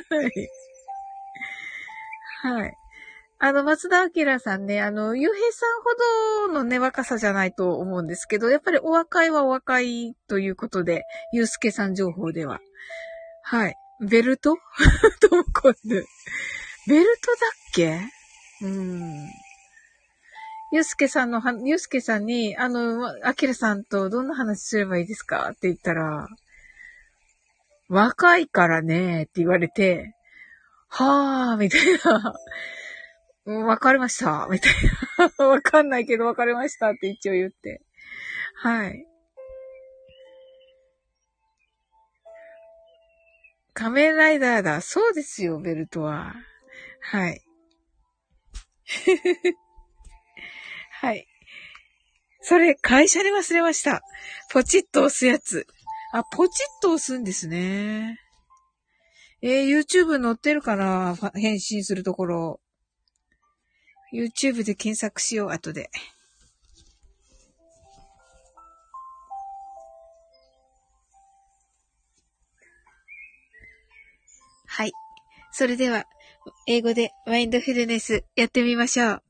[2.42, 2.74] はい。
[3.38, 12.60] あの、松田明さんね、あの、ゆうへいさんほどのね、若さじゃないと思うんですけど、やっぱりお若いはお若いということで、ゆうすけさん情報では。
[13.42, 13.76] はい。
[14.02, 14.56] ベルト？
[15.20, 16.04] トムコンヌ。
[16.88, 18.00] ベルトだっけ？
[18.62, 19.28] うん。
[20.72, 25.50] ゆうすけさんのは、ゆうすけさんに、あの、あきらさんとどんな話すればいいですか？
[25.50, 26.28] って言ったら、
[27.88, 30.16] 若いからね、って言われて、
[30.88, 31.80] はぁー、みたい
[33.44, 33.66] な。
[33.66, 34.72] わかりました、みたい
[35.38, 35.46] な。
[35.46, 37.82] わかんないけどわかりましたって一応言って。
[38.54, 39.06] はい。
[43.74, 44.80] 仮面ライダーだ。
[44.80, 46.34] そうですよ、ベルトは。
[47.00, 47.42] はい。
[51.00, 51.26] はい。
[52.40, 54.02] それ、会社で忘れました。
[54.50, 55.66] ポチッと押すやつ。
[56.12, 58.18] あ、ポチッと押すんですね。
[59.40, 62.60] えー、YouTube 載ってるかな返信するところ。
[64.12, 65.90] YouTube で検索しよう、後で。
[75.62, 76.06] それでは、
[76.66, 79.22] 英語でマインドフルネスやってみましょう。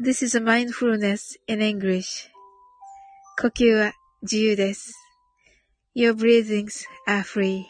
[0.00, 2.28] This is a mindfulness in English.
[3.42, 4.94] 呼吸は自由です。
[5.96, 7.64] Your breathings are free.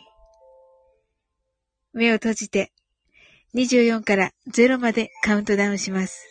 [1.94, 2.72] 目を閉じて
[3.54, 6.26] 24から0までカウントダウンします。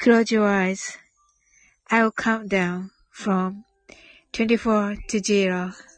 [0.00, 0.46] Close your
[1.90, 3.64] eyes.I'll count down from
[4.32, 5.89] 24 to 0.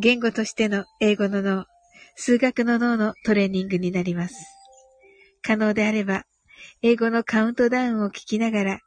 [0.00, 1.66] 言語としての英語の脳、
[2.14, 4.36] 数学の脳のトレーニングになります。
[5.42, 6.24] 可能であれば
[6.82, 8.80] 英語のカウントダウンを聞きながら、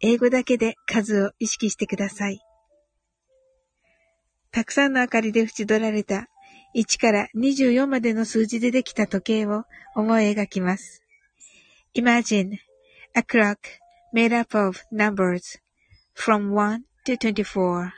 [0.00, 2.40] 英語だけで数を意識してください。
[4.50, 6.26] たくさんの明かりで縁取られた
[6.74, 9.62] 1から24までの数字でできた時計を
[9.94, 11.02] 思い描きます。
[11.94, 12.54] Imagine
[13.14, 13.58] a clock
[14.12, 15.60] made up of numbers
[16.16, 17.92] from 1 to 24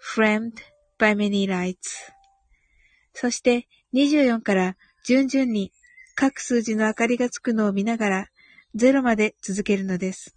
[0.00, 0.54] framed
[0.98, 1.76] by many lights
[3.14, 5.72] そして24から順々に
[6.14, 8.28] 各数字の明かりがつくのを見ながら
[8.76, 10.34] 0まで続けるのです。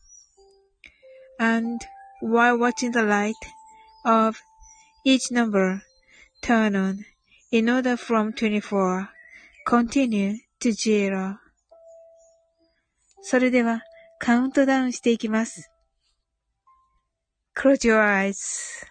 [1.39, 1.79] And
[2.21, 3.33] while watching the light
[4.05, 4.37] of
[5.05, 5.81] each number
[6.43, 6.99] turn on
[7.51, 9.07] in order from 24
[9.67, 11.37] continue to zero
[13.23, 13.81] それでは
[14.19, 15.71] カウントダウンしていきます。
[17.55, 18.90] Close your eyes.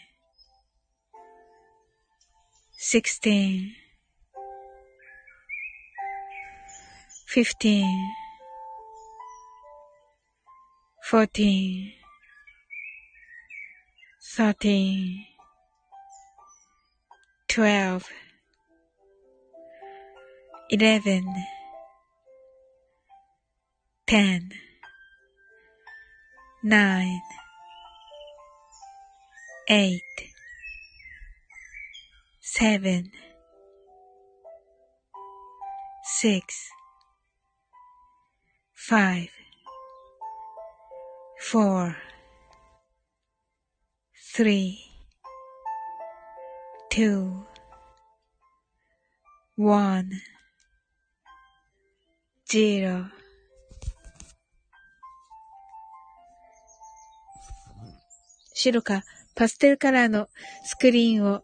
[2.83, 3.75] sixteen,
[7.27, 8.09] fifteen,
[11.03, 11.93] fourteen,
[14.35, 15.25] thirteen,
[17.47, 18.09] twelve,
[20.71, 21.23] eleven,
[24.07, 24.49] ten,
[26.63, 27.21] nine,
[29.69, 30.30] eight.
[32.53, 33.09] Seven,
[36.03, 36.43] six,
[38.73, 39.29] five,
[41.39, 41.95] four,
[44.35, 44.79] three,
[46.89, 47.45] two,
[49.55, 50.11] one,
[52.49, 53.05] zero.
[58.53, 59.03] 白か
[59.35, 60.27] パステルカラーの
[60.65, 61.43] スクリーンを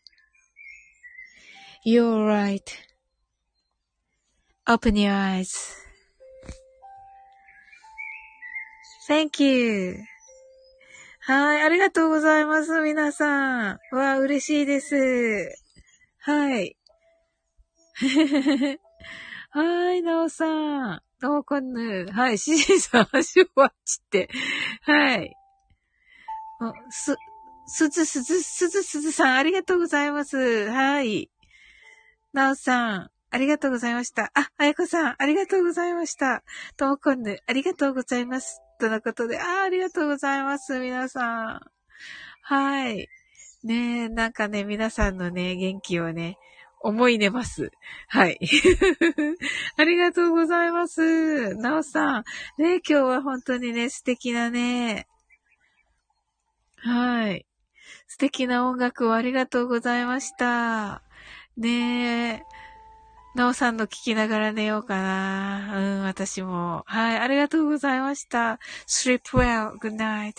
[1.83, 2.77] You're right.
[4.67, 5.49] Open your eyes.
[9.09, 9.95] Thank you.
[11.21, 13.79] はい、ありがとうございます、皆さん。
[13.91, 14.95] わあ、嬉しいです。
[16.19, 16.77] はい。
[19.49, 21.01] はい、なおさん。
[21.23, 22.05] わかんない。
[22.05, 22.37] はい。
[22.37, 24.29] シジさん、足をワッチって。
[24.83, 25.35] はい。
[26.91, 27.15] す、
[27.65, 30.69] すずすず、すずすずさん、ありがとうございます。
[30.69, 31.30] はい。
[32.33, 34.31] なおさん、ありがとうございました。
[34.33, 36.43] あ、あやこさん、ありがとうございました。
[36.77, 38.61] ともこんぬ、ありがとうございます。
[38.79, 40.79] とのことで、あ、ありがとうございます。
[40.79, 41.61] 皆さん。
[42.41, 43.09] はい。
[43.63, 46.37] ねえ、なんかね、皆さんのね、元気をね、
[46.79, 47.71] 思い出ます。
[48.07, 48.39] はい。
[49.77, 51.55] ありがとうございます。
[51.55, 52.23] なおさん。
[52.57, 55.07] ね今日は本当にね、素敵なね。
[56.77, 57.45] はい。
[58.07, 61.03] 素敵な音楽をありがとうございました。
[61.57, 62.43] ねえ。
[63.33, 65.77] なおさんの聞きながら寝ようかな。
[65.77, 66.83] うん、私も。
[66.85, 68.59] はい、ありがとうございました。
[68.87, 70.33] sleep well, good night.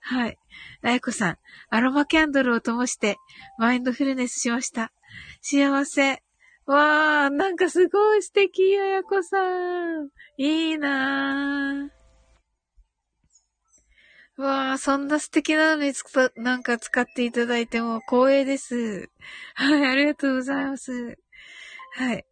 [0.00, 0.38] はい。
[0.82, 1.38] あやこさん、
[1.70, 3.16] アロマキャンドルを灯して、
[3.58, 4.92] マインドフルネスしました。
[5.40, 6.22] 幸せ。
[6.66, 10.08] わー、なんかすごい素敵、あやこさん。
[10.36, 11.95] いいなー。
[14.36, 16.04] わー、そんな素敵なのにつ
[16.36, 19.08] なんか使っていただいても光栄です。
[19.54, 21.18] はい、ありがとうございます。
[21.94, 22.26] はい。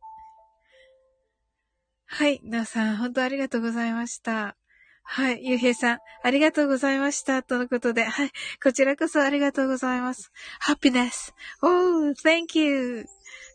[2.06, 4.56] はい、なさん、本当ありがとうございました。
[5.02, 5.40] はい。
[5.44, 7.42] ゆうへいさん、ありがとうございました。
[7.42, 8.30] とのことで、はい。
[8.62, 10.30] こちらこそありがとうございます。
[10.60, 11.34] ハッピネス。
[11.62, 13.06] おー、thank you.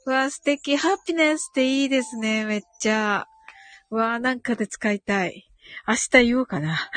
[0.05, 0.77] わー、素敵。
[0.77, 2.45] ハッピネスっていいですね。
[2.45, 3.27] めっちゃ。
[3.89, 5.48] わー、なんかで使いたい。
[5.87, 6.89] 明日言おうかな。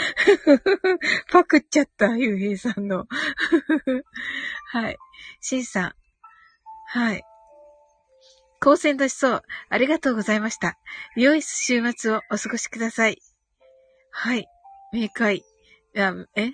[1.30, 3.06] パクっちゃった、ゆうへいさんの。
[4.70, 4.98] はい。
[5.40, 5.94] しんさん。
[6.86, 7.24] はい。
[8.60, 9.42] 光線出しそう。
[9.70, 10.78] ありがとうございました。
[11.16, 13.20] 良い週末をお過ごしください。
[14.10, 14.46] はい。
[14.92, 15.42] 明快。
[15.96, 16.52] あえ？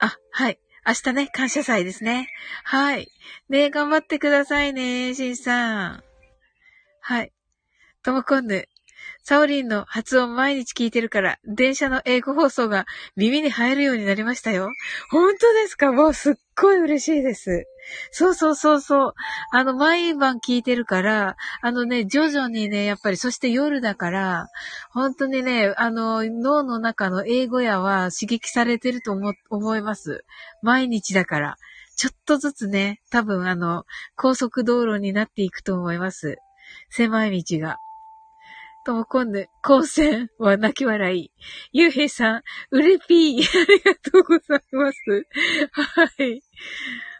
[0.00, 0.58] あ、はい。
[0.86, 2.28] 明日ね、感謝祭ですね。
[2.64, 3.08] はい。
[3.48, 6.04] ね頑張ってくださいね、しんさん。
[7.00, 7.32] はい。
[8.02, 8.68] ともこんぬ。
[9.26, 12.84] サオリンの発音毎日聞いてるから、電車の英語放送が
[13.16, 14.68] 耳に入るようになりましたよ。
[15.10, 15.92] 本当ですか？
[15.92, 17.64] もうすっごい嬉しいです。
[18.10, 19.14] そうそうそうそう。
[19.50, 24.48] あの、毎晩聞いてるから、あのね、徐々にね、やっぱり、そして夜だから、
[24.90, 30.26] 本当にね、あの、脳の中の英語やは刺激されてると思、思います。
[30.60, 31.56] 毎日だから。
[31.96, 33.84] ちょっとずつね、多分あの、
[34.16, 36.36] 高速道路になっていくと思います。
[36.90, 37.78] 狭い道が。
[38.84, 41.32] ともこんぬ、光線は泣き笑い。
[41.72, 43.42] ゆうへいさん、うれぴー。
[43.42, 45.26] ありがとうございます。
[45.72, 46.42] はい。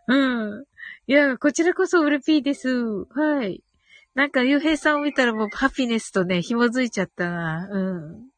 [0.09, 0.65] うん。
[1.07, 2.69] いや、こちらこそうれぴーです。
[2.69, 3.65] はい。
[4.15, 7.69] なんか、ゆうへいさんを見たらもうハピネスとね、紐づいちゃったな。
[7.71, 8.35] うん。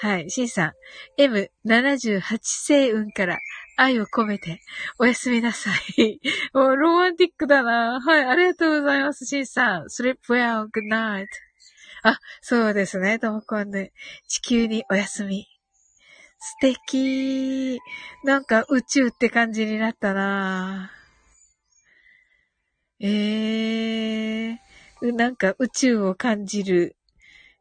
[0.00, 0.30] はい。
[0.30, 0.74] しんさ
[1.18, 3.38] ん、M78 星雲から
[3.76, 4.60] 愛を込めて、
[4.98, 6.20] おやすみなさい。
[6.52, 8.00] おロマンティックだな。
[8.00, 8.24] はい。
[8.24, 9.84] ありがとうございます、しんさん。
[9.84, 11.26] sleep well, good night.
[12.06, 13.18] あ、そうですね。
[13.18, 13.90] ともこんぬ。
[14.28, 15.46] 地球にお休み。
[16.38, 17.80] 素敵。
[18.24, 20.90] なんか宇宙って感じになったな
[23.00, 24.58] えー、
[25.14, 26.94] なんか宇宙を感じる。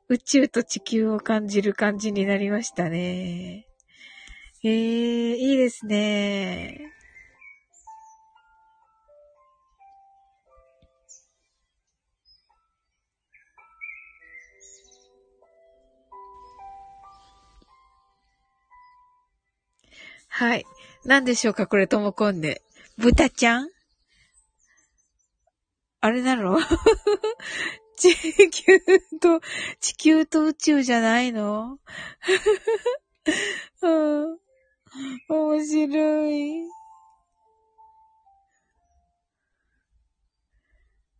[0.10, 3.66] 宇宙と地球を感じる感じになりましたね。
[4.62, 6.93] えー、いいですね。
[20.36, 20.66] はい。
[21.06, 22.64] 何でしょうかこれ、ともこんで。
[22.98, 23.70] 豚ちゃん？
[26.02, 26.58] あれなの？
[27.96, 28.16] 地
[28.50, 28.80] 球
[29.22, 29.42] と、
[29.80, 31.78] 地球と宇宙じゃないの？
[35.30, 36.64] 面白い。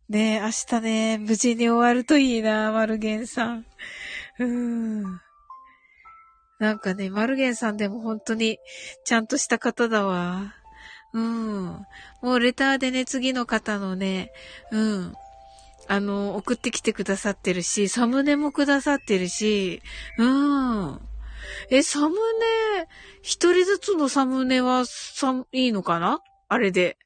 [0.08, 3.64] ねえ、明日ね、無事に終わるといいな、マルゲンさん。
[4.40, 5.20] うん。
[6.58, 8.58] なんかね、マルゲンさんでも本当に
[9.04, 10.54] ちゃんとした方だわ。
[11.12, 11.86] うん。
[12.22, 14.32] もうレターでね、次の方のね、
[14.70, 15.14] うん。
[15.86, 19.82] あの、送ってきてくださってるし、サムネもくださってるし、
[20.18, 21.00] うん。
[21.70, 22.88] え、サムネ、
[23.22, 26.20] 一人ずつのサムネは、さ、いいのかな？
[26.48, 26.96] あれで。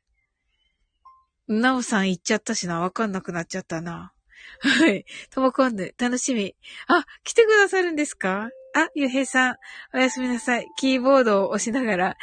[1.49, 4.13] なおさん言っちゃったしな、わかんなくなっちゃったな。
[4.61, 5.05] はい。
[5.31, 6.55] ともこんぬ、楽しみ。
[6.87, 8.49] あ、来てくださるんですか？
[8.79, 9.57] あ、ゆうへいさん、
[9.93, 10.69] おやすみなさい。
[10.77, 12.07] キーボードを押しながら。
[12.15, 12.17] は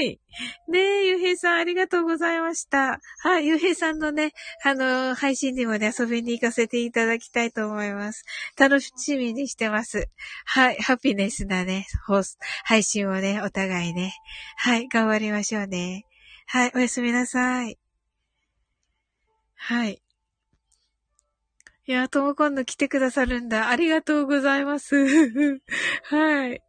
[0.00, 0.20] ーい。
[0.68, 3.00] ねえ、ゆうへいさん、ありがとうございました。
[3.18, 4.32] はい、ゆうへいさんのね、
[4.64, 8.24] あの、配信にもね、遊びに行かせていただきたいと思います。
[8.56, 10.08] 楽しみにしてます。
[10.46, 14.14] はい、ハピネスなね、ホス、配信をね、お互いね。
[14.56, 16.06] はい、頑張りましょうね。
[16.46, 17.78] はい、おやすみなさい。
[19.56, 20.00] はい。
[21.90, 23.68] いや、とも今度来てくださるんだ。
[23.68, 24.94] ありがとうございます。
[26.04, 26.62] はい。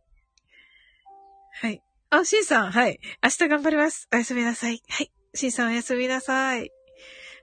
[1.61, 1.84] はい。
[2.09, 2.99] あ、しんさん、はい。
[3.22, 4.07] 明日頑張ります。
[4.11, 4.82] おやすみなさい。
[4.89, 5.11] はい。
[5.36, 6.72] しんさんおやすみなさい。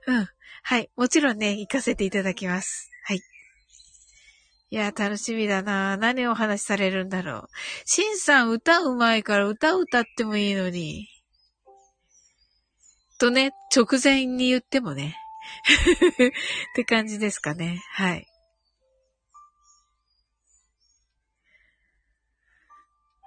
[0.07, 0.27] うん。
[0.63, 0.89] はい。
[0.97, 2.91] もちろんね、行かせていただきます。
[3.05, 3.21] はい。
[4.71, 7.49] いや、楽しみだな何をお話しされるんだろう。
[7.85, 11.07] しんさん歌うまいから歌歌ってもいいのに。
[13.21, 15.15] とね、直前に言ってもね。
[16.29, 16.31] っ
[16.75, 17.81] て感じですかね。
[17.91, 18.27] はい。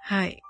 [0.01, 0.41] はい。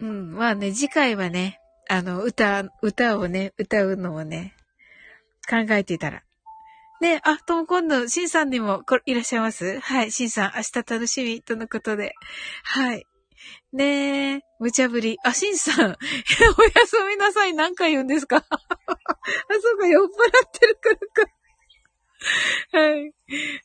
[0.00, 0.32] うん。
[0.34, 4.54] まあね、次回はね、あの、歌、歌をね、歌うのをね、
[5.48, 6.22] 考えていたら。
[7.00, 9.78] ね、あ、とも今度、しんさんにもこいらっしゃいます？
[9.80, 12.14] はい、しんさん、明日楽しみ、とのことで。
[12.64, 13.06] はい。
[13.72, 15.18] ねえ、無茶ぶり。
[15.24, 15.96] あ、しんさん、 おや
[16.86, 18.36] すみなさい、何回言うんですか？
[18.48, 18.58] あ、
[19.60, 21.32] そうか、酔っ払ってるからか。
[22.72, 23.12] はい。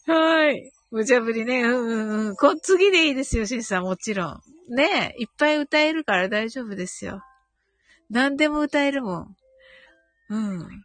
[0.08, 0.72] はい。
[0.92, 1.62] 無茶ぶりね。
[1.62, 2.36] うんうんうん。
[2.36, 4.42] こ、次でいいですよ、しんさん、もちろん。
[4.76, 7.22] ねえ、いっぱい歌えるから大丈夫ですよ。
[8.10, 9.36] 何でも歌えるもん。
[10.30, 10.84] うん。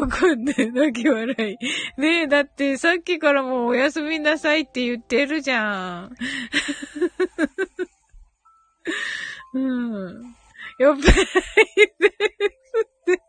[0.00, 2.00] わかんねえ、泣き笑い。
[2.00, 6.16] ねえ、だってさっきからもうおやすみなさいって言ってるじゃん。
[9.54, 10.34] うん。
[10.78, 11.24] やっぱりです
[12.84, 13.22] って。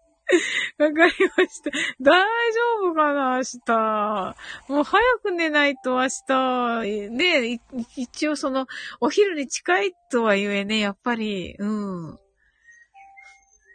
[0.78, 1.72] わかりました。
[2.02, 4.36] 大丈夫かな明日。
[4.68, 7.10] もう早く寝ないと明日。
[7.12, 7.62] ね
[7.96, 8.68] 一応その、
[9.00, 12.20] お昼に近いとは言えね、やっぱり、うん。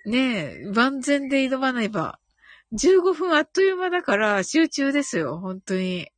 [0.05, 2.19] ねえ、万全で挑まないば。
[2.73, 6.09] 15分あっという間だから集中ですよ、本当に。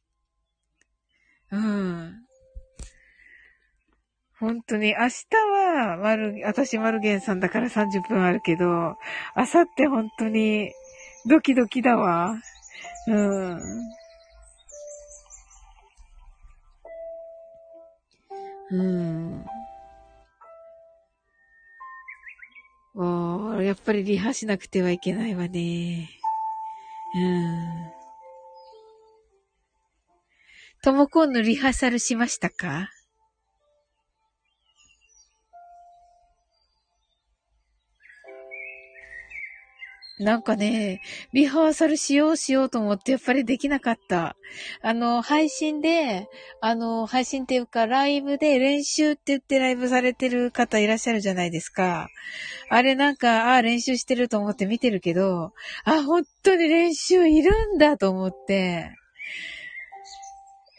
[1.51, 2.24] うん。
[4.45, 8.67] 本当に、明日は、まる、私マルゲンさんだから30分あるけど、
[9.35, 10.71] 明後日本当に、
[11.27, 12.35] ドキドキだわ。
[13.09, 13.61] うん。
[18.71, 19.45] うん。
[22.97, 26.09] おー、やっぱりリハしなくてはいけないわね。
[27.15, 27.93] うん。
[30.83, 32.94] ともこんのリハーサルしましたか？
[40.25, 41.03] なんかね、
[41.35, 44.37] リハーサルしようしようと思ってやっぱりできなかった。
[44.81, 46.29] あの、配信で、
[46.63, 52.09] あの、配信っていうかライブで練習って言ってライブされてる方いらっしゃるじゃないですか。
[52.71, 55.53] あれなんか、ああ、練習してると思って見てるけど、
[55.85, 58.93] あ、本当に練習いるんだと思って、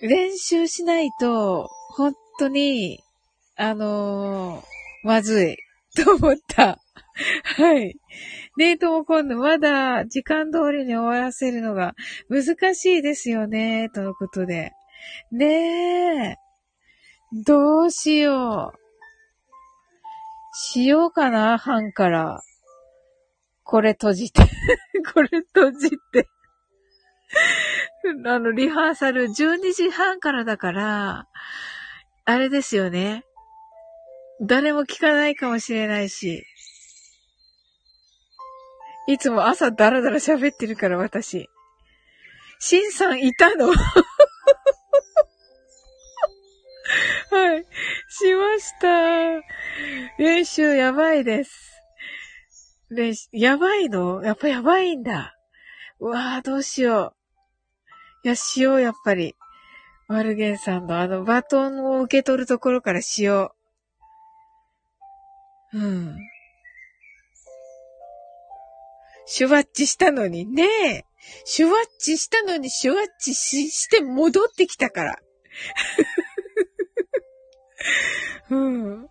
[0.01, 2.99] 練習しないと、本当に、
[3.57, 5.57] あのー、まずい、
[6.03, 6.79] と思った。
[7.43, 7.95] はい。
[8.57, 11.93] デートも今度まだ時間通りに終わらせるのが
[12.29, 14.71] 難しいですよね、とのことで。
[15.31, 16.35] ねえ。
[17.45, 18.79] どうしよう。
[20.57, 22.41] しようかな、半から。
[23.63, 24.41] これ閉じて。
[25.13, 26.27] これ閉じて。
[28.25, 31.27] あの、リハーサル12時半からだから、
[32.25, 33.25] あれですよね。
[34.41, 36.45] 誰も聞かないかもしれないし。
[39.07, 41.49] いつも朝ダラダラ喋ってるから私。
[42.59, 43.67] シンさんいたの？
[43.71, 43.75] は
[47.57, 47.65] い。
[48.09, 48.87] しました。
[50.17, 51.51] 練習やばいです。
[52.89, 54.23] 練習、やばいの？
[54.23, 55.35] やっぱやばいんだ。
[55.99, 57.13] うわぁ、どうしよ
[58.23, 58.27] う。
[58.27, 59.35] いや、しよう、やっぱり。
[60.07, 63.55] マルゲンさんのあのバトンを受け取るところからしよ
[65.73, 65.79] う。
[65.79, 66.17] うん。
[69.25, 71.05] シュワッチしたのにねえ。
[71.43, 75.19] シュワッチしたのにシュワッチしして戻ってきたから。
[78.51, 79.07] うん。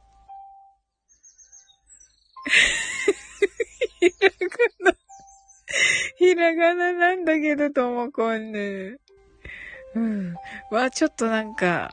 [4.01, 4.37] ひらが
[4.81, 4.97] な。
[6.17, 9.01] ひらがななんだけど、ともこんぬ。
[9.95, 10.35] うん。
[10.71, 11.91] わ、ちょっとなんか、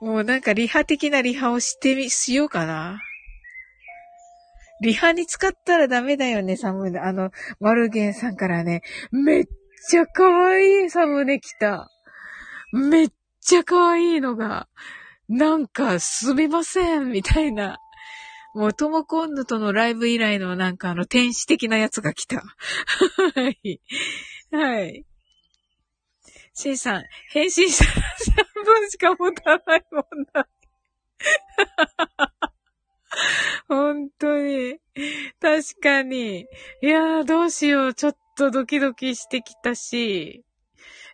[0.00, 3.00] もうなんかリハ的なリハをしてみ、しようかな。
[4.80, 6.98] リハに使ったらダメだよね、サムネ。
[6.98, 9.44] あの、マルゲンさんからね、めっ
[9.88, 11.90] ちゃ可愛いサムネ来た。
[12.72, 13.08] めっ
[13.40, 14.68] ちゃ可愛いのが、
[15.28, 17.78] なんか、すみません、みたいな。
[18.54, 22.38] もう、ともこんぬとのライブ以来のなんかあの、天使的なやつが来た。
[22.38, 22.44] は
[23.62, 23.80] い。
[24.50, 25.04] はい。
[26.54, 27.90] シンさん、返信したら
[28.62, 30.48] 3分しか持たないもんだ。
[33.68, 34.78] 本当に。
[35.40, 36.46] 確かに。
[36.82, 37.94] いやー、どうしよう。
[37.94, 40.44] ちょっとドキドキしてきたし、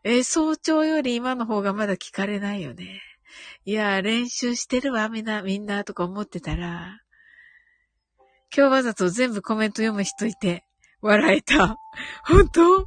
[0.05, 3.01] え、早朝より今の方がまだ聞かれないよね。
[3.65, 7.01] いやー、練習してるわ、みんな、みんな、とか思ってたら、
[8.57, 10.65] 今日わざと全部コメント読む人いて、
[11.01, 11.77] 笑えた。
[12.25, 12.87] 本当？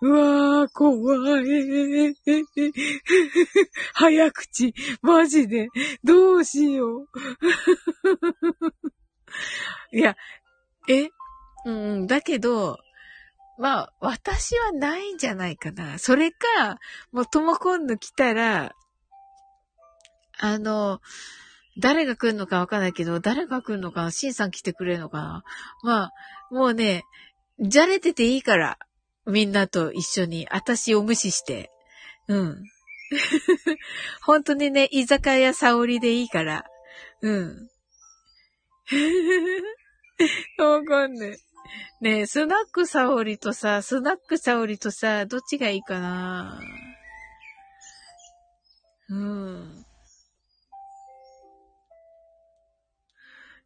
[0.00, 2.14] うわー、怖い。
[3.94, 4.74] 早口。
[5.00, 5.68] マジで。
[6.04, 7.08] どうしよう。
[9.92, 10.16] いや、
[10.88, 11.08] え？
[11.64, 12.78] うん、だけど、
[13.58, 15.98] まあ、私はないんじゃないかな。
[15.98, 16.78] それか、
[17.12, 18.74] もう、ともこんぬ来たら、
[20.38, 21.00] あの、
[21.78, 25.44] 誰が来るのかわかんないけど、誰が来るのかなシンさん来てくれるのかな
[25.82, 26.12] まあ、
[26.50, 27.04] もうね、
[27.60, 28.78] じゃれてていいから。
[29.24, 31.70] みんなと一緒に、私を無視して。
[32.26, 32.64] うん。
[34.22, 36.64] 本当にね、居酒屋沙織でいいから。
[37.20, 37.68] うん。
[40.58, 41.36] わかんねえ。
[42.00, 46.60] ねえ、スナック沙織とさ、スナック沙織とさ、どっちがいいかな？
[49.08, 49.84] うん。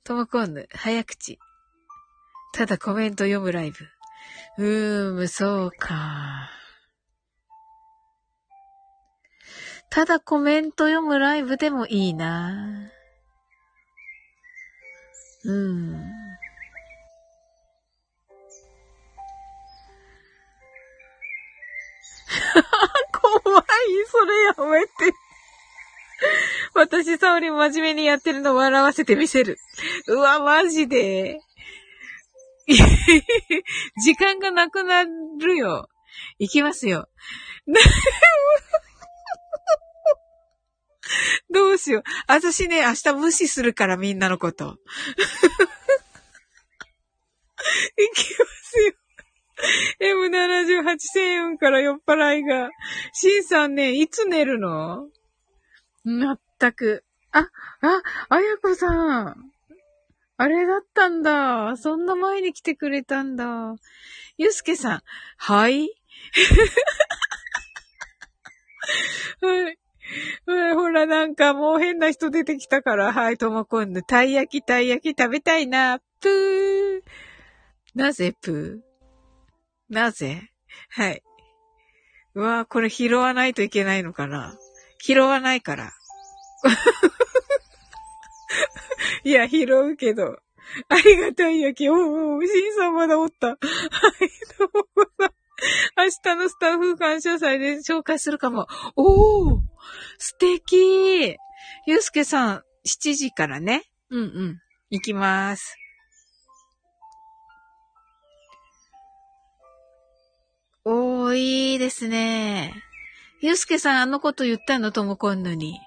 [0.04, 1.38] ともこんぬ、早口。
[2.52, 3.86] ただコメント読むライブ。
[4.58, 6.50] うーむ、そうか。
[9.90, 12.90] ただコメント読むライブでもいいな。
[15.44, 16.25] うん。
[23.12, 23.64] 怖い、
[24.10, 24.92] それやめて。
[26.74, 29.58] 私、沙織真面目にやってるの笑わせてみせる。
[30.08, 31.40] うわ、マジで。
[32.66, 35.88] 時間がなくなるよ。
[36.38, 37.08] 行きますよ。
[41.50, 42.02] どうしよう。
[42.26, 44.78] 私ね、明日無視するからみんなのこと。
[47.96, 48.92] 行きますよ。
[50.00, 52.70] M78 千円から酔っ払いが。
[53.12, 55.08] シンさんね、いつ寝るの？
[56.04, 57.04] まったく。
[57.32, 58.90] あ、あ、あやこさ
[59.22, 59.50] ん。
[60.38, 61.76] あれだったんだ。
[61.76, 63.74] そんな前に来てくれたんだ。
[64.36, 65.00] ゆうすけさん、
[65.38, 65.88] はい？
[69.40, 69.78] はい。
[70.74, 74.02] ほら、なんかもう変な人出てきたから、はい、ともこんぬ。
[74.02, 76.00] たい焼き、たい焼き食べたいな。
[76.20, 77.02] ぷー。
[77.94, 78.85] なぜぷー？
[79.88, 80.50] なぜ？
[80.90, 81.22] はい。
[82.34, 84.58] うわぁ、これ拾わないといけないのかな？
[84.98, 85.92] 拾わないから。
[89.24, 90.38] いや、拾うけど。
[90.88, 91.88] ありがたい焼き。
[91.88, 93.48] おうお、シンさんまだおった。
[93.48, 93.58] はい、
[94.58, 94.82] どうも。
[95.96, 98.66] 明日のスタッフ感謝祭で紹介するかも。
[98.94, 99.62] おお
[100.18, 101.36] 素敵
[101.86, 103.84] ゆうすけさん、7時からね。
[104.10, 104.60] うんうん。
[104.90, 105.78] 行きます。
[110.88, 112.72] おー、いいですね。
[113.40, 114.92] ゆうすけさん、あのこと言ったの？
[114.92, 115.80] ともこんのに。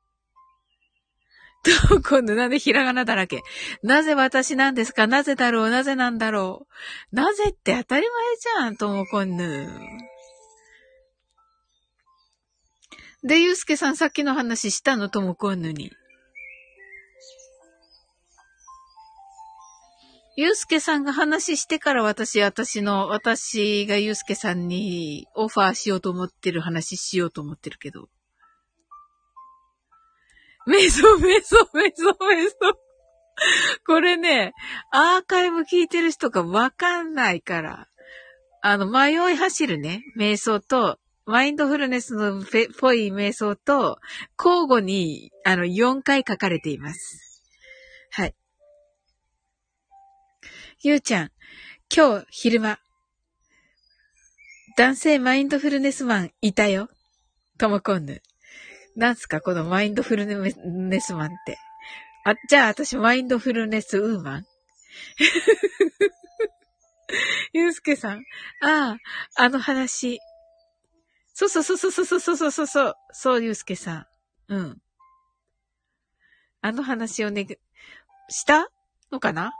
[1.90, 3.42] と、今度なんでひらがなだらけ。
[3.82, 5.06] なぜ私なんですか？
[5.06, 5.70] なぜだろう？
[5.70, 6.66] なぜなんだろ
[7.12, 7.14] う？
[7.14, 9.68] なぜって当たり前じゃん、ともこんぬ。
[13.22, 15.10] で、ゆうすけさんさっきの話したの？
[15.10, 15.92] ともこんぬに。
[20.40, 28.08] ゆうすけさんが話してから私、私の、私がゆうすけさんにオファーしようと思ってる話しようと思ってるけど。
[30.66, 32.56] メソ、メソ、メソ、メソ。
[33.86, 34.54] これね、
[34.90, 37.88] アーカイブ聞いてる人がわかんないから。
[38.62, 42.42] あの、迷い走るね、瞑想と、マインドフルネスの
[42.80, 43.98] ぽい瞑想と、
[44.42, 47.42] 交互に、あの、4回書かれています。
[48.10, 48.34] はい。
[50.82, 51.30] ゆうちゃん、
[51.94, 52.78] 今日昼間、
[54.78, 56.88] 男性マインドフルネスマンいたよ。
[57.58, 58.22] ともこんぬ。
[58.96, 61.58] なんすかこのマインドフルネスマンって。
[62.24, 64.46] あ、じゃあ私マインドフルネスウーマン？
[67.52, 68.24] ゆうすけさん。
[68.62, 68.98] ああ、
[69.36, 70.18] あの話。
[71.34, 72.94] そうそうそうそうそうそうそうそうそう。
[73.12, 74.06] そう、ゆうすけさ
[74.48, 74.54] ん。
[74.54, 74.78] うん。
[76.62, 77.46] あの話をね、
[78.30, 78.70] した？
[79.12, 79.52] のかな？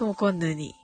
[0.00, 0.74] ともこんぬに。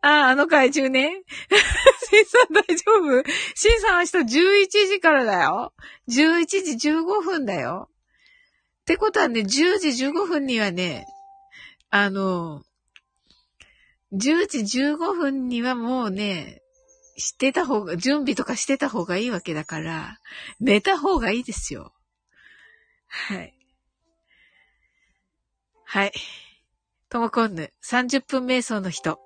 [0.00, 1.24] ああ、あの怪獣ね。
[2.08, 3.24] シンさん大丈夫？
[3.56, 5.74] シンさん明日11時からだよ。
[6.08, 7.90] 11時15分だよ。
[8.82, 11.04] ってことはね、10時15分にはね、
[11.90, 12.62] あの、
[14.12, 16.62] 10時15分にはもうね、
[17.16, 20.20] してた方が、準備とかしてた方がいいわけだから、
[20.60, 21.92] 寝た方がいいですよ。
[23.08, 23.54] はい。
[25.84, 26.12] はい。
[27.10, 29.18] ともこんぬ、30分瞑想の人。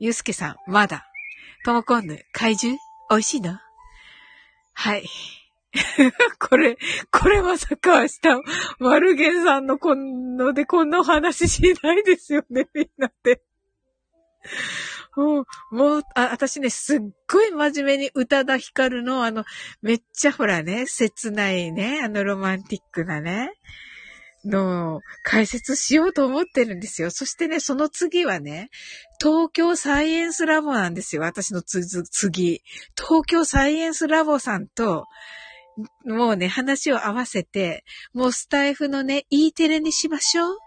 [0.00, 1.06] ゆうすけさん、まだ。
[1.64, 2.80] ともこんぬ、怪獣？
[3.08, 3.60] 美味しいの？
[4.72, 5.06] はい。
[6.40, 6.76] これ、
[7.12, 8.20] これまさか明日、
[8.80, 13.40] マルゲンさんのこんのでこんなお話しないですよね、 みんなって。
[15.14, 17.00] もう、もう、あ、私ね、すっ
[17.30, 19.44] ごい真面目に宇多田ヒカルのあの、
[19.80, 23.52] めっちゃほらね、切ないね、あのロマンティックなね、
[24.46, 27.10] の解説しようと思ってるんですよ。
[27.10, 28.70] そしてね、その次はね、
[29.20, 31.22] 東京サイエンスラボなんですよ。
[31.22, 32.62] 私の次。
[32.96, 35.06] 東京サイエンスラボさんと、
[36.04, 37.84] もうね、話を合わせて、
[38.14, 40.58] もうスタイフのね、E テレにしましょう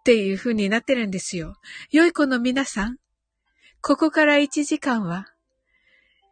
[0.00, 1.54] っていう風になってるんですよ。
[1.90, 2.98] 良い子の皆さん、
[3.80, 5.26] ここから1時間は、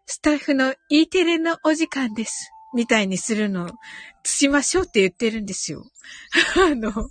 [0.04, 2.50] スタイフの E テレのお時間です。
[2.74, 3.70] みたいにするの、
[4.24, 5.84] しましょうって言ってるんですよ。
[6.56, 7.10] あの、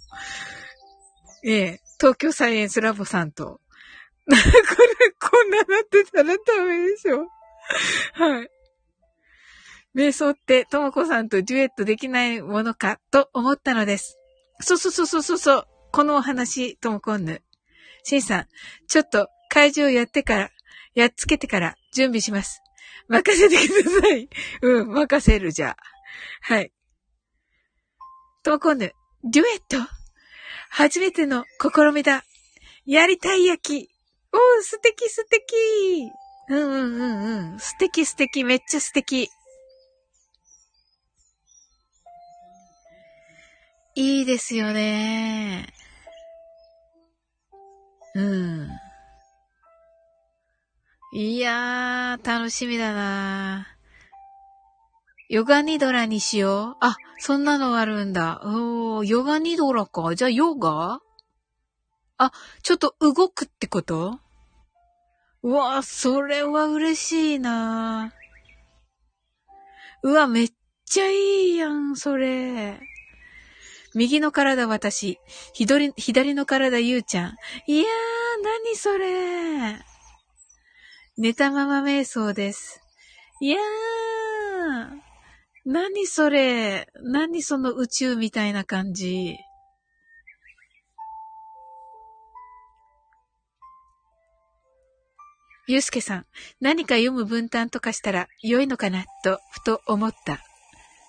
[1.44, 3.62] ええ、東京サイエンスラボさんと。
[4.28, 4.38] これ、
[5.20, 7.28] こんななってたらダメでしょ。
[8.14, 8.50] はい。
[9.96, 14.18] 瞑想ってともこさんとデュエットできないものかと思ったのです。
[14.60, 15.68] そうそうそうそうそう。
[15.92, 17.42] このお話、ともこんぬ。
[18.04, 18.48] しんさん、
[18.88, 20.52] ちょっと会場やってから、
[20.96, 22.62] やっつけてから準備します。
[23.08, 24.30] 任せてください。
[24.62, 25.76] うん、任せるじゃ
[26.42, 26.72] はい。
[28.44, 28.92] ともこんぬ、
[29.24, 29.78] デュエット
[30.70, 32.24] 初めての試みだ。
[32.86, 33.90] やりたい焼き。
[34.32, 36.12] おー、素敵素敵。
[36.50, 37.60] うんうんうんうん。
[37.60, 38.44] 素敵素敵。
[38.44, 39.30] めっちゃ素敵。
[43.96, 45.68] いいですよね。
[48.14, 48.70] うん。
[51.18, 53.68] いやー、楽しみだな
[55.30, 56.78] ヨガニドラにしよう。
[56.82, 58.42] あ、そんなのあるんだ。
[58.44, 60.14] おー、ヨガニドラか。
[60.14, 61.00] じゃあヨガ？
[62.18, 64.20] あ、ちょっと動くってこと？
[65.42, 68.12] うわそれは嬉しいな
[70.04, 70.52] うわ、めっ
[70.86, 72.78] ちゃいいやん、それ。
[73.94, 75.18] 右の体私、
[75.54, 77.36] 左、左の体ゆうちゃん。
[77.68, 77.88] いやー、
[78.44, 79.95] 何それ。
[81.18, 82.82] 寝たまま瞑想です。
[83.40, 83.62] いやー、
[85.66, 86.90] 何それ。
[87.02, 89.38] 何その宇宙みたいな感じ。
[95.68, 96.26] ゆうすけさん、
[96.60, 100.40] 何か読む分担とかしたら良いのかなと、ふと思った。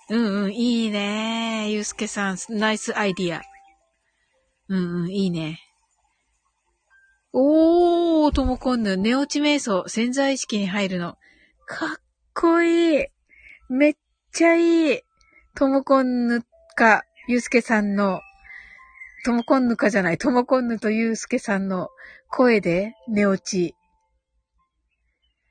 [0.09, 1.69] うんうん、いいね。
[1.69, 3.41] ゆうすけさん、ナイスアイディア。
[4.69, 5.66] うんうん、いいね。
[7.33, 11.17] おー、ともこんぬ、寝落ち瞑想、潜在意識に入るの。
[11.65, 11.89] かっ
[12.33, 13.05] こいい。
[13.69, 13.95] めっ
[14.31, 15.01] ちゃいい。
[15.53, 16.43] ともこんぬ
[16.75, 18.21] か、ゆうすけさんの、
[19.25, 21.89] ともこんぬかじゃない、ともこんぬとゆうすけさんの
[22.29, 23.75] 声で寝落ち。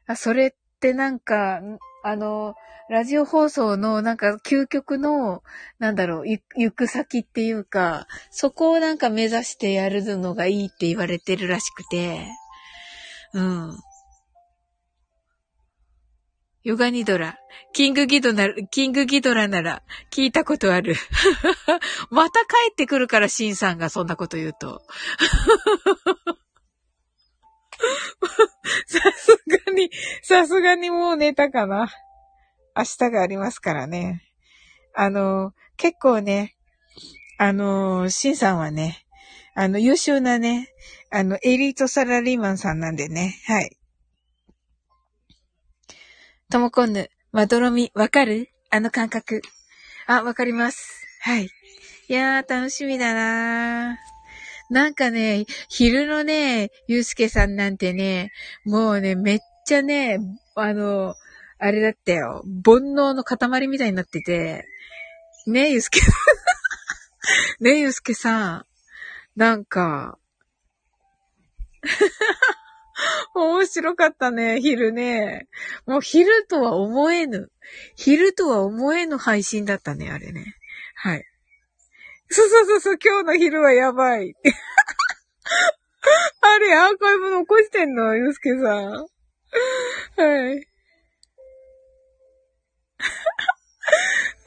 [0.06, 0.50] あ、それっ
[0.80, 1.60] てなんか、
[2.08, 2.54] あの、
[2.88, 5.42] ラジオ放送のなんか究極の、
[5.80, 6.40] なんだろう、行
[6.70, 12.28] く先っていうか、そこをなんか目指してやるのがいいって言われてるらしくて、
[13.32, 13.76] うん。
[16.62, 17.40] ヨガニドラ、
[17.72, 19.82] キングギドラ、キングギドラなら
[20.12, 20.94] 聞いたことある。
[22.10, 24.80] また帰ってくるから、シンさんがそんなこと言うと。
[28.86, 29.90] さすがに、
[30.22, 31.88] さすがにもう寝たかな。
[32.76, 34.22] 明日がありますからね。
[34.94, 36.56] あの、結構ね、
[37.38, 39.04] あの、シンさんはね、
[39.54, 40.68] あの、優秀なね、
[41.10, 43.76] あの、エリートサラリーマンさんなんでね、はい。
[46.50, 48.48] ともこんぬ、まどろみ、わかる？
[48.70, 49.42] あの感覚。
[50.06, 51.06] あ、わかります。
[51.20, 51.48] はい。
[52.08, 54.15] いやー、楽しみだなー。
[54.70, 58.32] なんかね、昼のね、ゆうすけさんなんてね、
[58.64, 60.18] もうね、めっちゃね、
[60.54, 61.14] あの、
[61.58, 62.42] あれだったよ。
[62.64, 64.66] 煩悩の塊みたいになってて、
[65.46, 66.00] ね、ゆうすけ、
[67.60, 68.66] ね、ゆうすけさん。
[69.36, 70.18] なんか、
[73.34, 75.46] 面白かったね、昼ね。
[75.86, 77.50] もう昼とは思えぬ。
[77.96, 80.56] 昼とは思えぬ配信だったね、あれね。
[80.94, 81.24] はい。
[82.28, 84.34] そうそうそうそう、今日の昼はやばい。
[86.40, 88.62] あれ、アーカイブ残してんのゆうすけさん。
[88.62, 90.68] はい。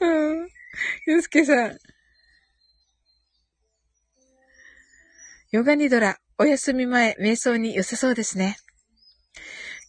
[0.00, 0.48] うん。
[1.06, 1.78] ゆうすけさん。
[5.50, 8.56] ヨガニドラ、お休み前、瞑想に良さそうですね。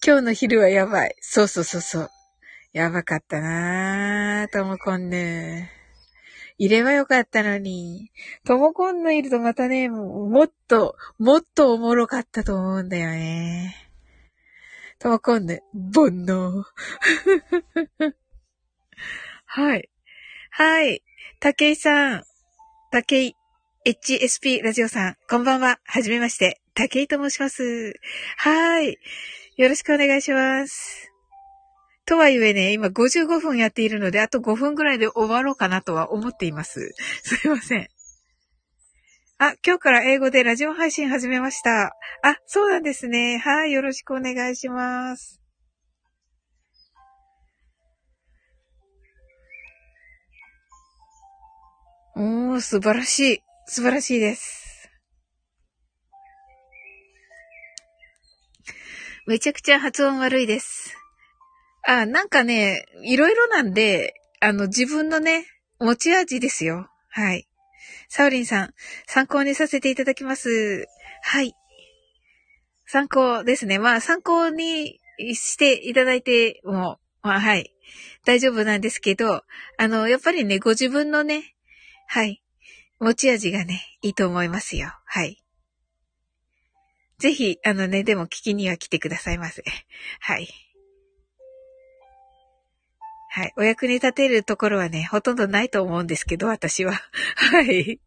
[0.05, 1.15] 今日の昼はやばい。
[1.21, 2.09] そうそうそうそう。
[2.73, 5.80] やばかったなぁ、ともこんぬ。
[6.61, 8.11] いればよかったのに。
[8.45, 13.75] ともこんぬいるとまたね、もっと、もっとおもろかったと思うんだよね。
[14.99, 16.61] ともこんぬ、煩悩。
[19.47, 19.89] はい。
[20.51, 21.01] はい。
[21.39, 22.23] 竹井さん。
[22.91, 23.35] 竹井
[23.83, 25.15] HSP ラジオさん。
[25.27, 25.79] こんばんは。
[25.83, 26.61] はじめまして。
[26.75, 27.99] 竹井と申します。
[28.37, 28.99] はい。
[29.57, 31.10] よろしくお願いします。
[32.05, 36.93] とはいえね、今55分やっているので、あと5分ぐらいで終わろうかなとは思っています。
[37.23, 37.87] すいません。
[39.37, 41.95] あ、今日から英語でラジオ配信始めました。
[42.23, 43.37] あ、そうなんですね。
[43.37, 45.41] はい、よろしくお願いします。
[52.15, 53.43] おー、素晴らしい。
[53.65, 54.89] 素晴らしいです。
[59.27, 61.00] めちゃくちゃ発音悪いです。
[61.83, 65.45] あ、なんかね、いろいろなんで、あの、自分のね、
[65.79, 66.89] 持ち味ですよ。
[67.09, 67.47] はい。
[68.07, 68.73] サウリンさん、
[69.07, 70.87] 参考にさせていただきます。
[71.23, 71.55] はい。
[72.85, 73.79] 参考ですね。
[73.79, 74.99] まあ、参考に
[75.33, 77.73] していただいても、まあ、はい。
[78.25, 79.43] 大丈夫なんですけど、
[79.77, 81.55] あの、やっぱりね、ご自分のね、
[82.07, 82.43] はい。
[82.99, 84.93] 持ち味がね、いいと思いますよ。
[85.05, 85.41] はい。
[87.17, 89.63] ぜひ、あのね、でも聞きには来てくださいませ。
[90.19, 90.49] はい。
[93.33, 93.53] はい。
[93.55, 96.99] お役に立てるところはね、ほとんどないと思うんですけど、私は。
[97.37, 98.01] はい。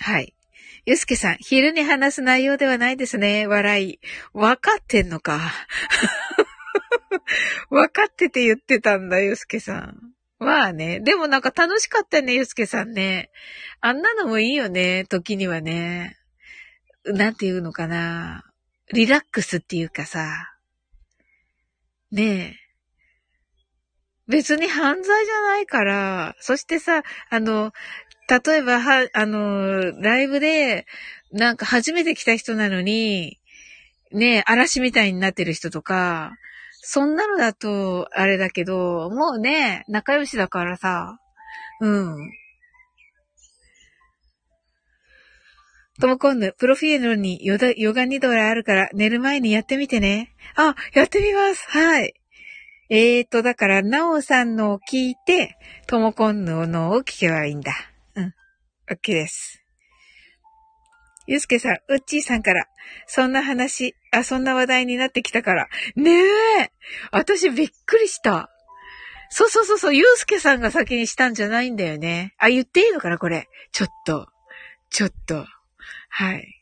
[0.00, 0.32] はい。
[0.86, 3.46] ゆすけさん、昼に話す内容ではないですね。
[3.46, 4.00] 笑い。
[4.32, 5.52] わかってんのか。
[7.68, 10.14] わかってて言ってたんだ、ゆすけさん。
[10.38, 11.00] まあね。
[11.00, 13.30] でもなんか楽しかったね、ゆすけさんね。
[13.82, 16.17] あんなのもいいよね、時にはね。
[17.12, 18.44] なんていうのかな。
[18.92, 20.54] リラックスっていうかさ。
[22.10, 22.54] ねえ。
[24.28, 27.72] 別に犯罪じゃないから、そしてさ、あの、
[28.28, 30.86] 例えば、は、あの、ライブで、
[31.32, 33.38] なんか初めて来た人なのに、
[34.12, 36.32] ねえ、嵐みたいになってる人とか、
[36.80, 41.18] そんなのだと、あれだけど、もうね、仲良しだからさ、
[41.80, 42.16] うん。
[46.00, 50.32] ともこんぬ、プロフィールにヨガヨガニドラあるから寝る前にやってみてね。
[50.54, 51.66] あ、やってみます。
[51.68, 52.14] はい。
[52.88, 57.72] えーと、だから、なおさんのを聞いて、ともこんぬのを聞けばいいんだ。
[58.14, 58.34] うん。
[58.90, 59.62] OK です。
[61.26, 62.66] ゆうすけさん、うっちーさんから、
[63.06, 65.68] そんな話、あ、そんな話題になってきたから。
[65.96, 66.12] ね
[66.60, 66.70] え
[67.10, 68.48] 私びっくりした。
[69.30, 72.34] そうそうそうそう、ゆうすけさんが先にしたんじゃないんだよね。
[72.38, 73.48] あ、言っていいのかなこれ。
[73.72, 74.28] ちょっと。
[74.90, 75.44] ちょっと。
[76.08, 76.54] はい。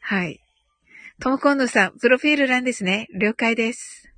[0.00, 0.40] はい。
[1.20, 3.08] ともこんのさん、プロフィール欄ですね。
[3.18, 4.10] 了解です。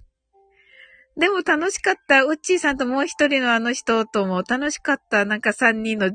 [1.19, 2.25] でも楽しかった。
[2.25, 5.25] うっちーさんともう一人のあの人とも楽しかった。
[5.25, 6.11] なんか三人の、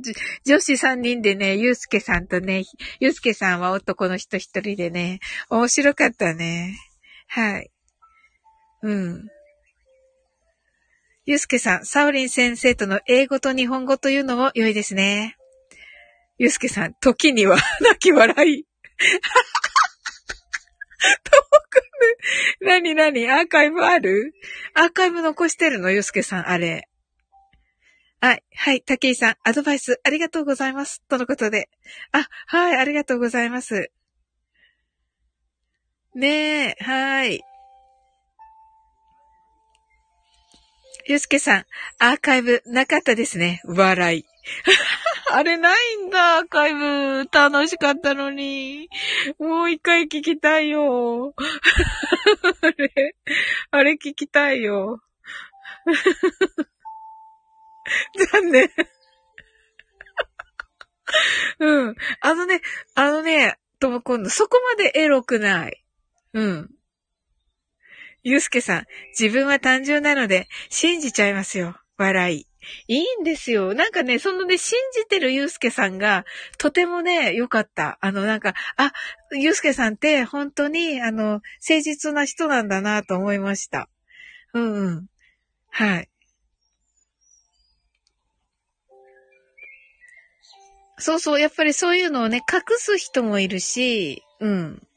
[0.46, 2.64] 女子三人でね、ゆうすけさんとね、
[3.00, 6.78] ゆうすけさんは男の人一人でね、面白かったね。
[7.28, 7.72] はい。
[8.84, 9.28] うん。
[11.26, 15.38] ゆうすけさん、サオリン先生との英語と日本語というのも良いですね。
[16.40, 18.66] ゆうすけさん、時には 泣き笑い。
[21.24, 24.34] ともくん、なになにアーカイブある？
[24.74, 25.92] アーカイブ残してるの？
[25.92, 26.90] ゆうすけさん、あれ。
[28.20, 31.04] はい、はい、たけいさん、アドバイスありがとうございます。
[31.08, 31.70] とのことで。
[32.12, 33.92] あ、はい、ありがとうございます。
[36.16, 37.42] ねえ、はい。
[41.08, 41.66] ゆうすけさん、
[42.00, 43.62] アーカイブなかったですね。
[43.66, 44.26] 笑い。
[45.32, 47.28] あれないんだ、アーカイブ。
[47.32, 48.90] 楽しかったのに。
[49.40, 51.34] もう一回聞きたいよ。
[52.62, 53.16] あれ、
[53.72, 55.02] あれ聞きたいよ。
[58.32, 58.70] 残念。
[61.60, 61.96] うん。
[62.22, 62.62] あのね、
[62.96, 65.84] あのね、とも今度、そこまでエロくない。
[66.34, 66.70] うん。
[68.24, 68.86] ゆうすけさん、
[69.20, 71.76] 自分は単純なので、信じちゃいますよ。
[71.98, 72.48] 笑い。
[72.88, 73.74] いいんですよ。
[73.74, 76.26] なんかね、そのね、信じてるゆうすけさんが、
[76.60, 77.98] とてもね、良かった。
[78.02, 78.94] あの、なんか、あ、
[79.32, 83.90] ゆうすけさんって本当に、あの、誠実な人なんだなと思いました。
[84.54, 85.08] うんうん。
[85.70, 86.10] はい。
[91.00, 94.88] そうそう、やっぱりそういうのをね、隠す人もいるし、うん。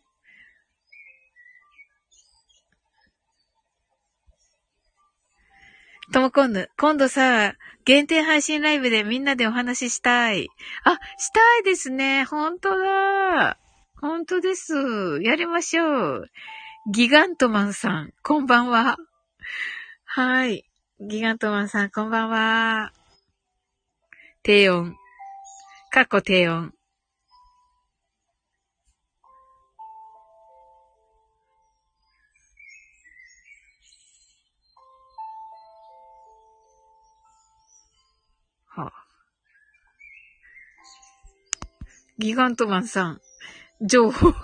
[6.12, 10.48] ともこんぬ、今度さ、限定配信ライブでみんなでお話ししたい。
[10.84, 12.24] あ、したいですね。
[12.24, 13.59] 本当だ。
[14.00, 15.20] 本当です。
[15.22, 16.30] やりましょう。
[16.92, 18.98] ギガントマンさん、こんばんは。
[20.05, 20.64] はい。
[21.00, 22.92] ギガントマンさん、こんばんは。
[24.42, 24.94] 低音。
[25.90, 26.74] 過去低音。
[42.19, 43.21] ギガントマンさん、
[43.81, 44.39] 情報が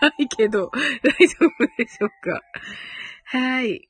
[0.00, 0.70] ないけど、
[1.02, 2.42] 大丈夫でしょうか？
[3.24, 3.88] はい。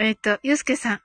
[0.00, 1.00] えっ、と、ゆうすけさん。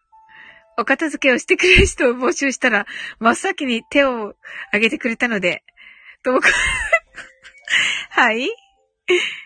[0.79, 2.85] お片付けをしてくれる人を募集したら、
[3.19, 4.35] 真っ先に手を
[4.69, 5.63] 挙げてくれたので、
[6.23, 6.49] ともか、
[8.09, 8.49] はい。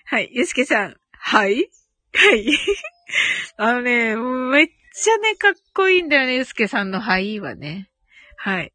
[0.05, 0.29] はい。
[0.31, 0.97] ゆうすけさん。
[1.11, 1.69] はい。
[2.13, 2.51] はい。
[3.57, 7.89] あのね、めっちゃね、かっこいいんだよね、ゆうすけさんのはいはね。
[8.37, 8.73] はい。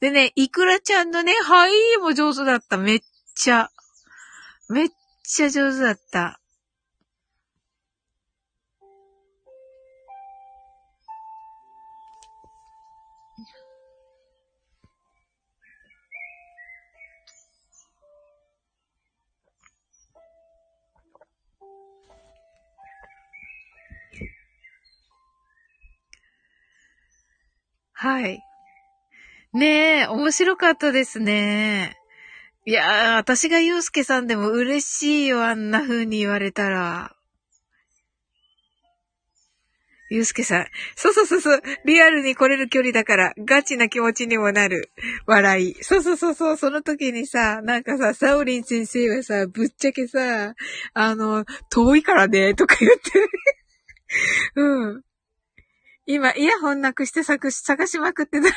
[0.00, 2.76] でね、いくらちゃんのね、はいも上手だった。
[2.76, 3.00] めっ
[3.34, 3.70] ちゃ。
[4.68, 4.88] めっ
[5.24, 6.40] ちゃ上手だった。
[28.00, 28.44] はい。
[29.52, 31.96] ねえ、面白かったですね。
[32.64, 37.16] いやー、私がゆうすけさんでも嬉しいよ、あんな風に言われたら。
[40.10, 40.66] ゆうすけさん。
[40.94, 41.62] そうそうそうそう。
[41.86, 44.92] リアルに来れる距離だから、ガチな気持ちにもなる。
[45.26, 45.74] 笑い。
[45.82, 46.56] そうそうそうそう。
[46.56, 50.54] その時にさ、なんかさ、サオリン先生はさ、ぶっちゃけさ、
[50.94, 53.00] あの、遠いからね、とか言って
[54.54, 55.07] うん。
[56.10, 58.54] 今、イヤホンなくして探し、探しまくってたら、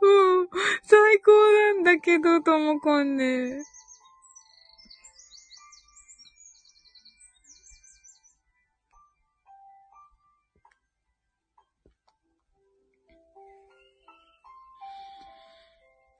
[0.00, 0.48] う、
[0.84, 3.64] 最高なんだけど、ともこんね。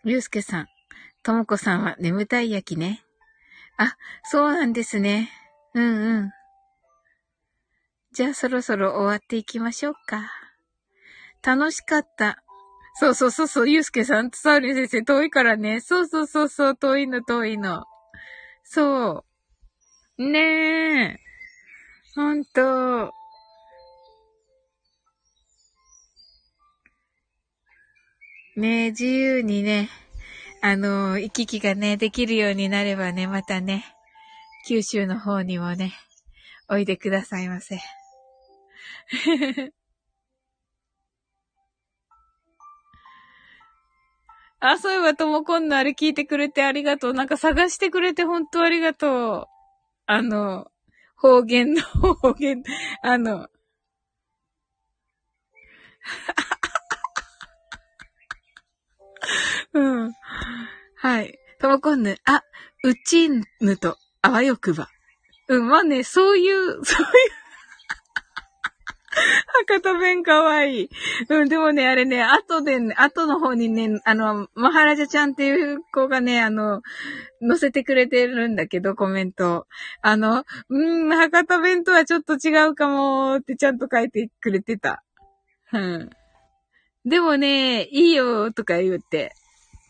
[0.02, 0.66] ゆうすけさん、
[1.22, 3.04] ともこさんは眠たい焼きね。
[3.76, 5.37] あ、そうなんですね。
[5.74, 6.30] うんうん。
[8.12, 10.30] じゃあそろそろ終わっていきましょうか。
[11.42, 12.42] 楽しかった。
[12.94, 15.80] そうそうそうそう、ゆうすけさんとサウリ先生遠いからね。
[15.80, 17.84] そうそうそうそう、遠いの遠いの。
[18.64, 19.24] そ
[20.18, 20.30] う。
[20.30, 21.20] ねえ。
[22.16, 23.12] ほんと。
[28.56, 29.88] ねえ、自由にね、
[30.60, 33.84] あの、行き来がね、できるようになればね、またね。
[34.68, 35.94] 九州の方にもね、
[36.68, 37.80] おいでくださいませ。
[44.60, 47.14] あ、そういえばともこんのあれ聞いてくれてありがとう。
[47.14, 49.46] なんか探してくれて本当ありがとう。
[50.04, 50.70] あの、
[51.16, 52.62] 方言の方言、
[53.02, 53.48] あの、
[59.72, 60.12] うん。
[60.96, 61.38] はい。
[61.58, 62.42] ともこんぬ、あ、
[62.84, 64.88] うちんぬと、あわよくば。
[65.48, 67.38] うん、まあね、そういう、 そういう
[69.68, 70.90] 博多弁かわいい。
[71.28, 76.82] うん、でもね、あれね、後で、後の方にね、あの、マハラジャちゃんっていう子がね、あの、
[77.46, 79.66] 載せてくれてるんだけど、コメント。
[80.02, 85.02] あの、うん、博多弁とはちょっと違うかもってちゃんと書いてくれてた。
[85.72, 86.10] うん。
[87.04, 89.32] でもね、いいよとか言って。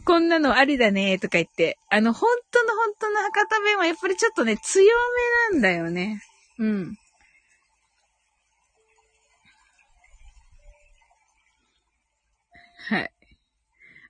[0.08, 1.78] こんなのありだね、とか言って。
[1.90, 4.86] あの、本当の本当の博多弁はやっぱりちょっとね、強
[5.52, 6.22] めなんだよね。
[6.58, 6.96] うん。
[12.88, 13.10] はい。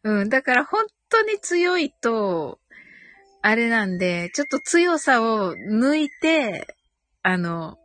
[0.05, 0.29] うん。
[0.29, 2.61] だから本当に強いと、
[3.43, 6.77] あれなんで、ちょっと強さを抜いて、
[7.25, 7.77] あの、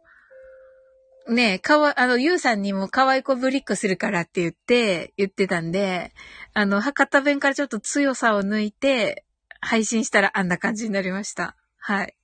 [1.27, 6.11] ねえ、かわ、あの、ゆうさんにも可愛い子ぶりっこするからって言って、言ってたんで、
[6.53, 9.25] あの、博多弁からちょっと強さを抜いて、
[9.59, 11.55] 配信したらあんな感じになりました。
[11.77, 12.15] はい。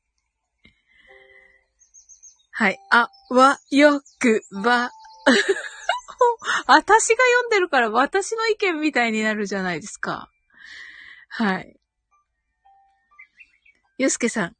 [2.51, 2.79] はい。
[2.91, 4.91] あ、わ、よく、ば。
[6.67, 10.29] 私が読んでるから私の意見みたいになるじゃないですか。
[11.29, 11.79] はい。
[13.97, 14.55] ゆうすけさん、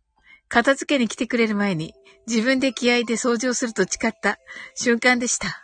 [0.48, 1.94] 片付けに来てくれる前に、
[2.28, 4.40] 自分で気合で掃除をすると誓った
[4.76, 5.62] 瞬間でした。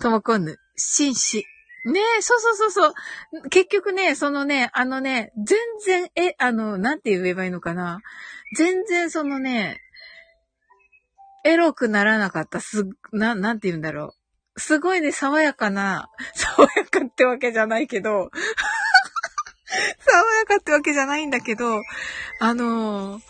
[0.00, 1.44] ともこんぬ、紳士。
[1.84, 3.48] ねえ、そうそうそうそう。
[3.50, 8.00] 結局ね、そのね、あのね、全然、え、あの、なんて言えばいいのかな。
[8.56, 9.80] 全然そのね、
[11.44, 12.60] エロくならなかった。
[12.60, 14.14] す、な、なんて言うんだろ
[14.56, 14.60] う。
[14.60, 18.30] すごいね、爽やかな、 爽やかってわけじゃないけど、
[19.98, 21.80] 爽やかってわけじゃないんだけど、
[22.38, 23.20] あの、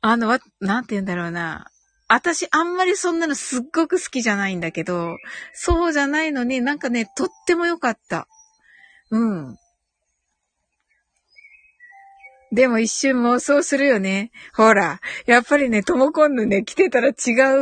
[0.00, 1.66] あの、わ、なんて言うんだろうな。
[2.08, 5.16] 私あんまりそんなのすっごく好きじゃないんだけど、
[5.52, 8.28] そうじゃないのになんかね、とっても良かった。
[9.10, 9.56] うん。
[12.52, 14.30] でも一瞬妄想するよね。
[14.54, 17.14] ほら、やっぱりね、ともこんぬね、来てたら違う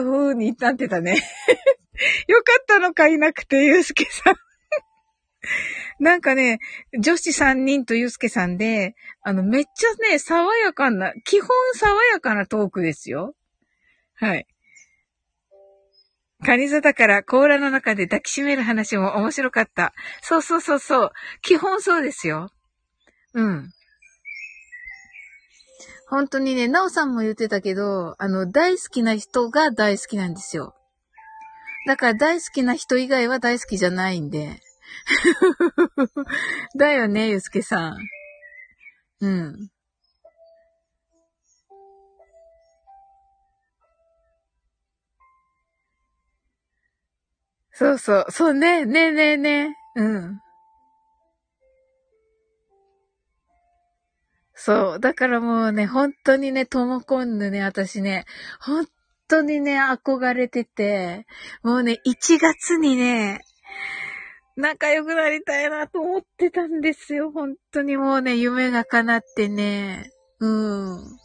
[0.04, 1.12] 風になってたね。
[2.26, 4.34] よかったのかいなくて、ゆうすけさん。
[5.98, 6.58] なんかね、
[6.98, 13.34] 女子3人とゆうすけさんで、あの、めっちゃね、爽やかな、基本爽やかなトークですよ。
[14.22, 14.46] はい。
[16.46, 19.92] カニ座だから甲羅の中で抱きしめる話も面白かった。
[20.22, 21.10] そうそうそうそう。
[21.42, 22.48] 基本そうですよ。
[23.34, 23.70] うん。
[26.08, 30.76] 本当にね、なおさんも言ってたけど、あの、大好きな人が大好きなんですよ。
[31.88, 34.60] だから大好きな人以外は大好きじゃないんで。
[36.78, 37.96] だよね、ゆうすけさん。
[39.20, 39.68] うん。
[47.72, 50.00] そうそう、そうね、ねえねえねえ。
[50.00, 50.40] うん。
[54.54, 55.00] そう。
[55.00, 58.26] だからもうね、本当にね、ともこんぬね、私ね、
[58.60, 58.86] 本
[59.26, 61.26] 当にね、憧れてて、
[61.62, 63.40] もうね、1月にね、
[64.56, 67.30] 仲良くなりたいなと思ってたんですよ。
[67.32, 70.10] 本当にもうね、夢が叶ってね、
[70.40, 71.18] うん。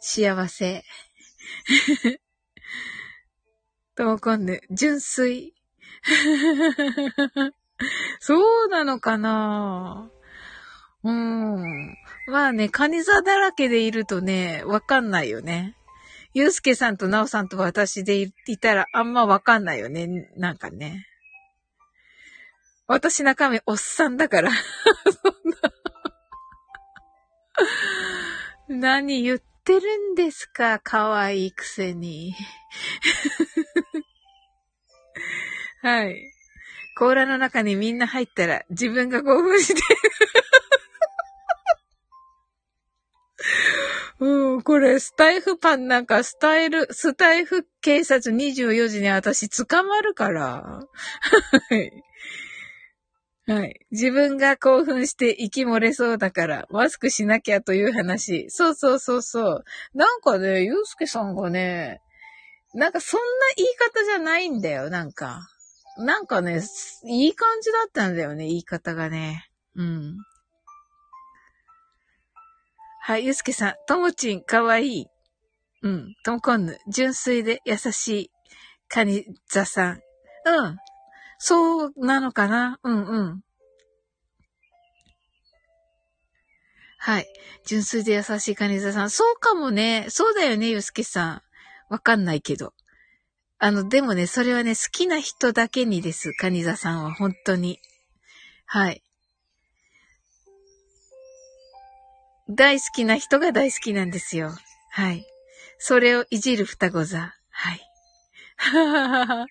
[0.00, 0.84] 幸せ。
[3.96, 5.54] ともこんぬ、純粋。
[8.20, 10.10] そうなのかな？
[11.02, 11.96] うん。
[12.26, 15.76] まあね、カニ座だらけでいるとね、わかんないよね。
[16.34, 20.30] ゆうすけさんとなおさんと私でいたらあんまわかんないよね。
[20.36, 21.06] なんかね。
[22.86, 24.50] 私中身おっさんだから
[28.68, 30.80] 何言ってるんですか？
[30.82, 32.34] 可愛いくせに。
[35.82, 36.32] はい。
[36.96, 39.80] 甲羅の中にみんな入ったら自分が興奮してる
[44.20, 50.82] うん、これ、スタイフパンなんか、スタイル、スタイフ警察24時に私捕まるから。
[51.70, 51.90] はい。
[53.46, 53.80] はい。
[53.90, 58.50] 自分が興奮して息漏れそうだから、マスクしなきゃという話。
[58.50, 59.64] そうそうそうそう。
[59.94, 62.00] なんかね、ゆうすけさんがね、
[62.74, 63.26] なんかそんな
[63.56, 65.40] 言い方じゃないんだよ、なんか。
[65.98, 66.62] なんかね、
[67.04, 69.50] いい感じだったんだよね、言い方がね。
[69.74, 70.16] うん。
[73.02, 75.06] はい、ゆうすけさん、ともちん、かわいい。
[75.82, 78.30] うん、ともこんぬ、純粋で優しい、
[78.88, 80.00] かにざさん。
[80.46, 80.78] うん。
[81.38, 83.42] そうなのかなうんうん。
[86.98, 87.26] はい。
[87.66, 89.10] 純粋で優しいかにざさん。
[89.10, 90.06] そうかもね。
[90.10, 91.42] そうだよね、ゆうすけさん。
[91.88, 92.74] わかんないけど。
[93.62, 97.78] あの、でもね、それはね、好きな人だけにです、カニザさんは、本当に。
[98.64, 99.02] はい。
[102.48, 104.50] 大好きな人が大好きなんですよ。
[104.90, 105.26] はい。
[105.78, 107.34] それをいじる双子座。
[107.50, 107.80] はい。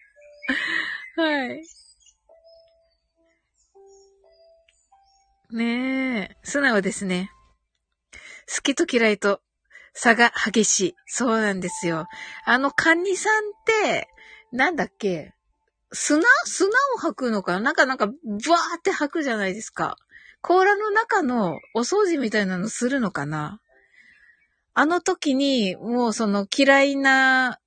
[1.15, 1.63] はい。
[5.51, 7.31] ねえ、素直ですね。
[8.47, 9.41] 好きと嫌いと
[9.93, 10.95] 差が激しい。
[11.07, 12.07] そうなんですよ。
[12.45, 13.51] あの、カニさんっ
[13.91, 14.07] て、
[14.51, 15.33] なんだっけ？
[15.91, 16.23] 砂？
[16.45, 17.59] 砂を吐くのかな？
[17.59, 18.13] なんかなんか、ブ
[18.51, 19.97] ワーって吐くじゃないですか。
[20.41, 23.59] 甲羅の中のお掃除みたいなのするのかな？
[24.73, 27.59] あの時に、もうその嫌いな、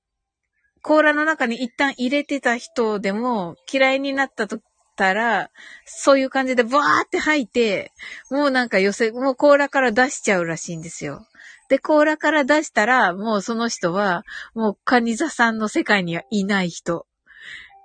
[0.83, 4.59] 甲羅の中に一旦入れてた人でも嫌いになったと
[4.97, 5.51] たら、
[5.85, 7.93] そういう感じでブワーって吐いて、
[8.31, 11.27] もうなんか寄せ、もう甲羅から出しちゃうらしいんですよ。
[11.73, 14.25] で、甲羅から出したら、もうその人は、
[14.55, 17.07] もうカニ座さんの世界にはいない人。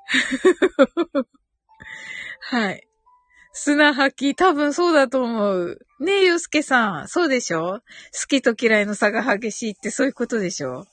[2.52, 2.86] はい。
[3.54, 5.80] 砂吐き、多分そうだと思う。
[6.02, 7.08] ねえ、ゆうすけさん。
[7.08, 7.80] そうでしょ？
[7.80, 10.86] 好きと嫌いの差が激しいってそういうことでしょ？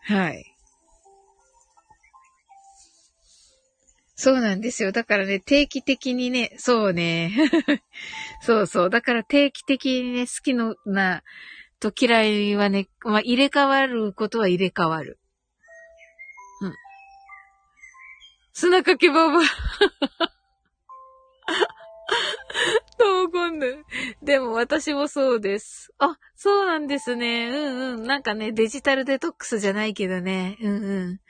[0.00, 0.53] はい。
[4.16, 4.92] そうなんですよ。
[4.92, 7.32] だからね、定期的にね、そうね。
[8.42, 8.90] そうそう。
[8.90, 11.22] だから定期的にね、好きのな、
[11.80, 15.18] と嫌いはね、まあ、入れ替わることは入れ替わる。
[16.62, 16.74] うん。
[18.52, 19.40] 砂かけばば。
[22.96, 23.66] と今度。
[24.22, 25.92] でも私もそうです。
[25.98, 27.48] あ、そうなんですね。
[27.48, 28.06] うんうん。
[28.06, 30.56] なんかね、デジタルデトックスじゃないけどね。
[30.60, 31.20] うんうん。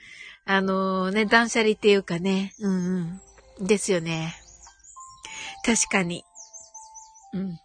[0.47, 2.53] あのー、ね、断捨離っていうかね。
[2.59, 3.19] うん
[3.59, 3.65] うん。
[3.65, 4.35] ですよね。
[5.65, 6.23] 確かに。
[7.33, 7.59] うん。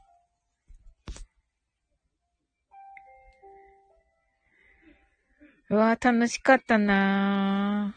[5.68, 7.94] うわー、楽しかったな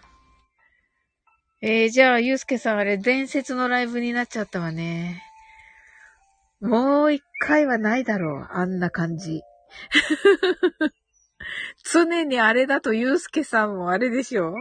[1.61, 1.65] ー。
[1.65, 5.23] えー、じゃあ、ゆうすけさんあれ、伝説のライブになっちゃったわね。
[6.59, 8.47] もう一回はないだろう。
[8.51, 9.41] あんな感じ。
[11.83, 14.53] 常にあれだとゆうすけさんもあれでしょ？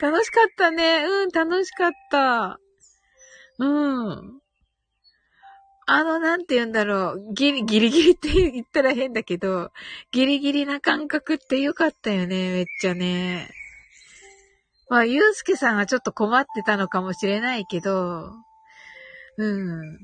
[0.00, 1.04] 楽しかったね。
[1.04, 2.58] うん、楽しかった。
[3.58, 4.40] うん。
[5.90, 7.34] あの、なんて言うんだろう。
[7.34, 9.70] ギリ、ギリギリって言ったら変だけど、
[10.12, 13.48] ギリギリな感覚ってよかったよね、めっちゃね。
[14.90, 18.30] まあ、ゆうすけさんはちょっと困ってたのかもしれないけど、
[19.38, 19.98] うん。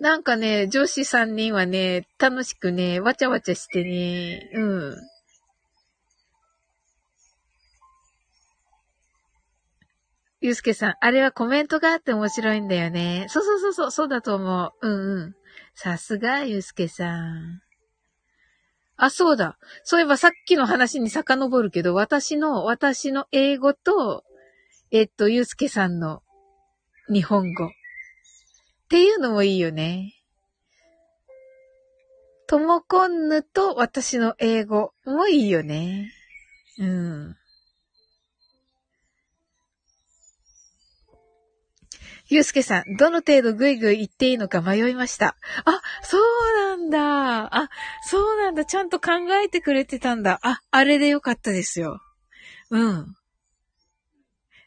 [0.00, 4.96] なんかね、女子3人はね、楽しくね、わちゃわちゃしてね、うん。
[10.40, 13.26] ゆうすけさん、あれはコメントがあって面白いんだよね。
[13.28, 14.88] そうそうそうそう、そうだと思う。
[14.88, 15.34] うんうん。
[15.74, 17.60] さすが、ゆうすけさん。
[18.96, 19.58] あ、そうだ。
[19.82, 24.22] そういえばさっきの話に遡るけど、私の、私の英語と、
[24.92, 26.22] えっと、ゆうすけさんの
[27.12, 27.70] 日本語。
[28.88, 30.14] っていうのもいいよね。
[32.46, 36.10] ともこんぬと私の英語もいいよね。
[36.78, 37.36] うん。
[42.28, 45.36] ゆうすけさん、どの程度ぐいぐい言っていいのか迷いました。
[45.66, 47.54] あ、そうなんだ。
[47.54, 47.68] あ、
[48.06, 48.64] そうなんだ。
[48.64, 49.10] ちゃんと考
[49.44, 50.40] えてくれてたんだ。
[50.42, 52.00] あ、あれでよかったですよ。
[52.70, 53.14] うん。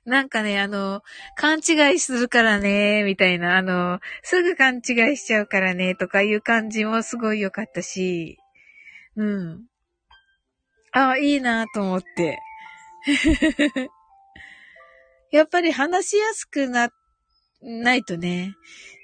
[0.06, 1.02] なんかね、あの、
[1.36, 8.40] 勘違いするからね、みたいな、あの、すぐ勘違いしちゃうからね、とかいう感じもすごい良かったし、
[9.16, 9.66] うん。
[10.92, 12.40] あ、いいなと思って。
[15.32, 16.90] やっぱり話しやすくな、
[17.62, 18.56] ないとね、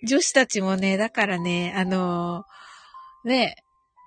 [0.04, 2.44] 女子たちもね、だからね、あの、
[3.24, 3.56] ね、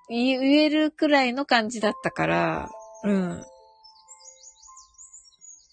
[0.09, 2.69] 言えるくらいの感じだったから、
[3.05, 3.45] うん。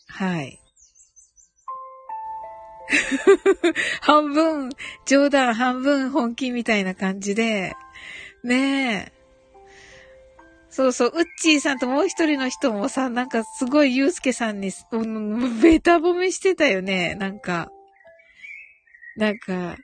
[0.07, 0.59] はい。
[4.01, 4.69] 半分
[5.05, 7.75] 冗談、半分本気みたいな感じで、
[8.43, 9.17] ねえ。
[10.69, 14.71] そうそう、ウッチーさんともう一人の人もさ、なんかすごいユうスケさんに、
[15.61, 17.71] ベタ褒めしてたよね、なんか。
[19.15, 19.75] なんか、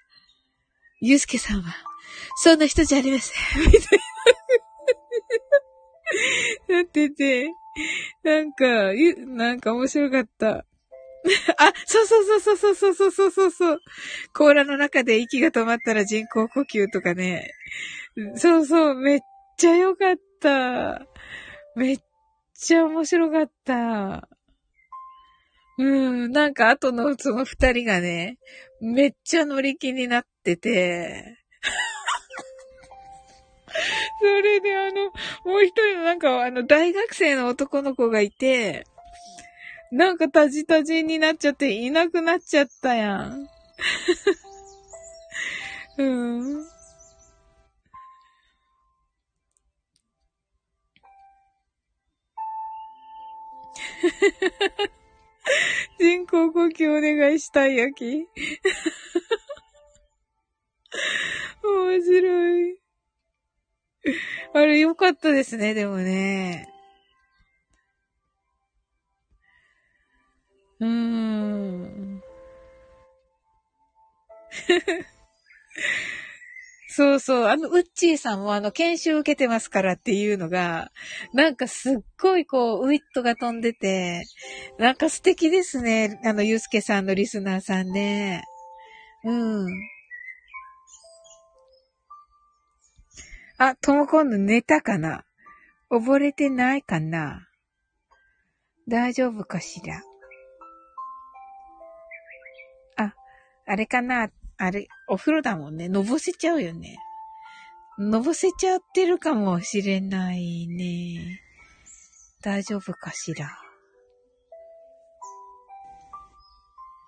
[1.02, 1.76] ユうスケさんは、
[2.36, 3.64] そんな人じゃありません。
[3.64, 3.82] みたい
[6.68, 6.76] な。
[6.78, 7.50] なってて、
[8.24, 8.66] なんか、
[9.26, 10.66] なんか面白かった。
[11.58, 13.80] あ、そうそうそうそうそうそうそうそうそう。
[14.34, 17.52] 甲羅の中で息が止まったら人工呼吸とかね。
[18.36, 19.20] そうそう、めっ
[19.58, 21.06] ちゃ良かった。
[21.76, 21.98] めっ
[22.54, 24.28] ちゃ面白かった。
[25.78, 28.38] うん、なんか後のその二人がね、
[28.82, 31.40] めっちゃ乗り気になってて。
[34.20, 35.06] それであの、
[35.46, 38.86] もう一人のなんかあの大学生の男の子がいて、
[39.94, 43.48] なんかタジタジになっちゃっていなくなっちゃったやん。
[46.02, 46.66] うん。
[56.00, 58.26] 人工呼吸お願いしたいやき。
[61.64, 62.80] 面白い。
[64.56, 66.73] あれよかったですね、でもね。
[70.80, 72.22] うーん。
[76.96, 77.46] そうそう。
[77.46, 80.92] あの、ウッチーさんもあの、研修受けてますからっていうのが、
[81.34, 84.26] なんかすっごいこう、ウィットが飛んでて、
[84.78, 86.20] なんか素敵ですね。
[86.24, 88.44] あの、ゆうすけさんのリスナーさんね。
[89.24, 89.68] うん。
[93.58, 95.24] あ、ともこんの寝たかな？
[95.90, 97.48] 溺れてないかな？
[98.88, 100.04] 大丈夫かしら？
[103.66, 104.30] あれかな？
[104.58, 105.90] あれ、お風呂だもんね。
[105.90, 106.98] のぼせちゃうよね。
[107.98, 111.42] のぼせちゃってるかもしれないね。
[112.42, 113.50] 大丈夫かしら？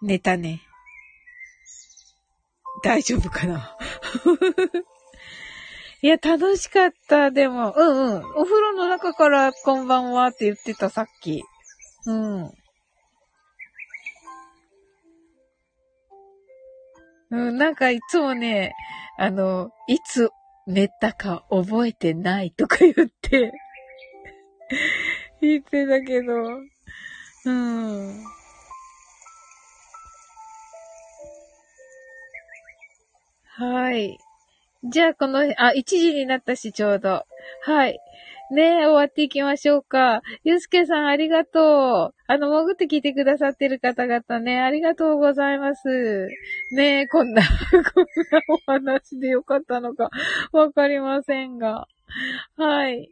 [0.02, 0.61] 寝たね。
[2.84, 3.77] 大丈夫かな？
[6.02, 7.32] いや、楽しかった。
[7.32, 8.26] でも、うんうん。
[8.36, 11.44] お風呂の中からこんばんはって言ってた、さっき。
[12.06, 12.52] うん。
[17.31, 18.73] うん、なんかいつもね、
[19.18, 20.30] あの、いつ
[20.68, 23.52] 寝たか覚えてないとか言って
[25.41, 26.34] 言ってたけど、
[27.45, 28.23] うん。
[33.57, 34.18] はい。
[34.84, 37.26] じゃあ、この、あ、1時になったし、ちょうど。
[37.61, 37.99] はい。
[38.56, 40.22] ね、終わっていきましょうか。
[40.44, 42.15] ゆうすけさん、ありがとう。
[42.27, 46.27] あの、潜って聞いてくださってる方々ね、ありがとうございます。
[46.72, 50.10] ね、こんな、こんなお話でよかったのか、
[50.53, 51.88] わかりませんが。
[52.56, 53.11] はい。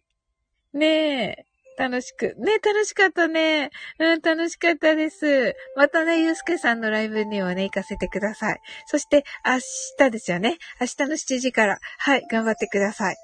[0.74, 1.54] ねえ。
[1.78, 2.36] 楽しく。
[2.38, 3.72] ね、楽しかったね。
[4.00, 5.56] うん、楽しかったです。
[5.76, 8.60] またね、ゆうすけさんのライブにはね、行かせてください。
[8.86, 9.60] そして、明
[10.06, 10.58] 日ですよね。
[10.80, 13.16] 明日の7時から、はい、頑張ってください。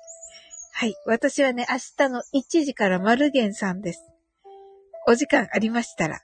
[0.79, 0.95] はい。
[1.05, 1.75] 私はね、明
[2.07, 4.01] 日の1時からマルゲンさんです。
[5.09, 6.21] お時間ありましたら。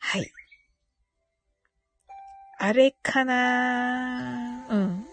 [0.00, 0.26] はい。
[2.58, 5.04] あれかなうん。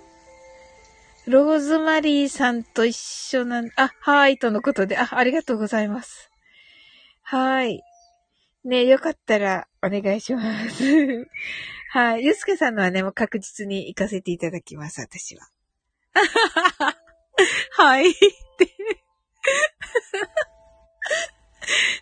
[1.27, 6.31] ローズマリーさんと一緒なん、あ、はーい、とのことで、あ、ありがとうございます。
[7.23, 7.84] はーい。
[8.64, 11.27] ねよかったらお願いします。
[11.91, 12.23] はい。
[12.23, 15.49] ゆうすけさんのはね、もう確実に行かせていただきます、私は。
[17.78, 18.14] はい。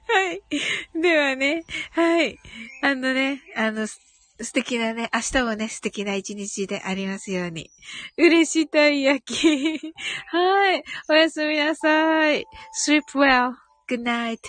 [0.07, 0.41] はい。
[0.99, 2.39] ではね、はい。
[2.81, 3.87] あのね、あの、
[4.41, 7.69] 素敵なね、明日もね、素敵な一日でありますように。
[8.17, 9.93] 嬉しいたい焼き。
[10.31, 10.83] はい。
[11.09, 12.45] おやすみなさい。
[12.73, 13.53] sleep well.
[13.87, 14.39] Good night.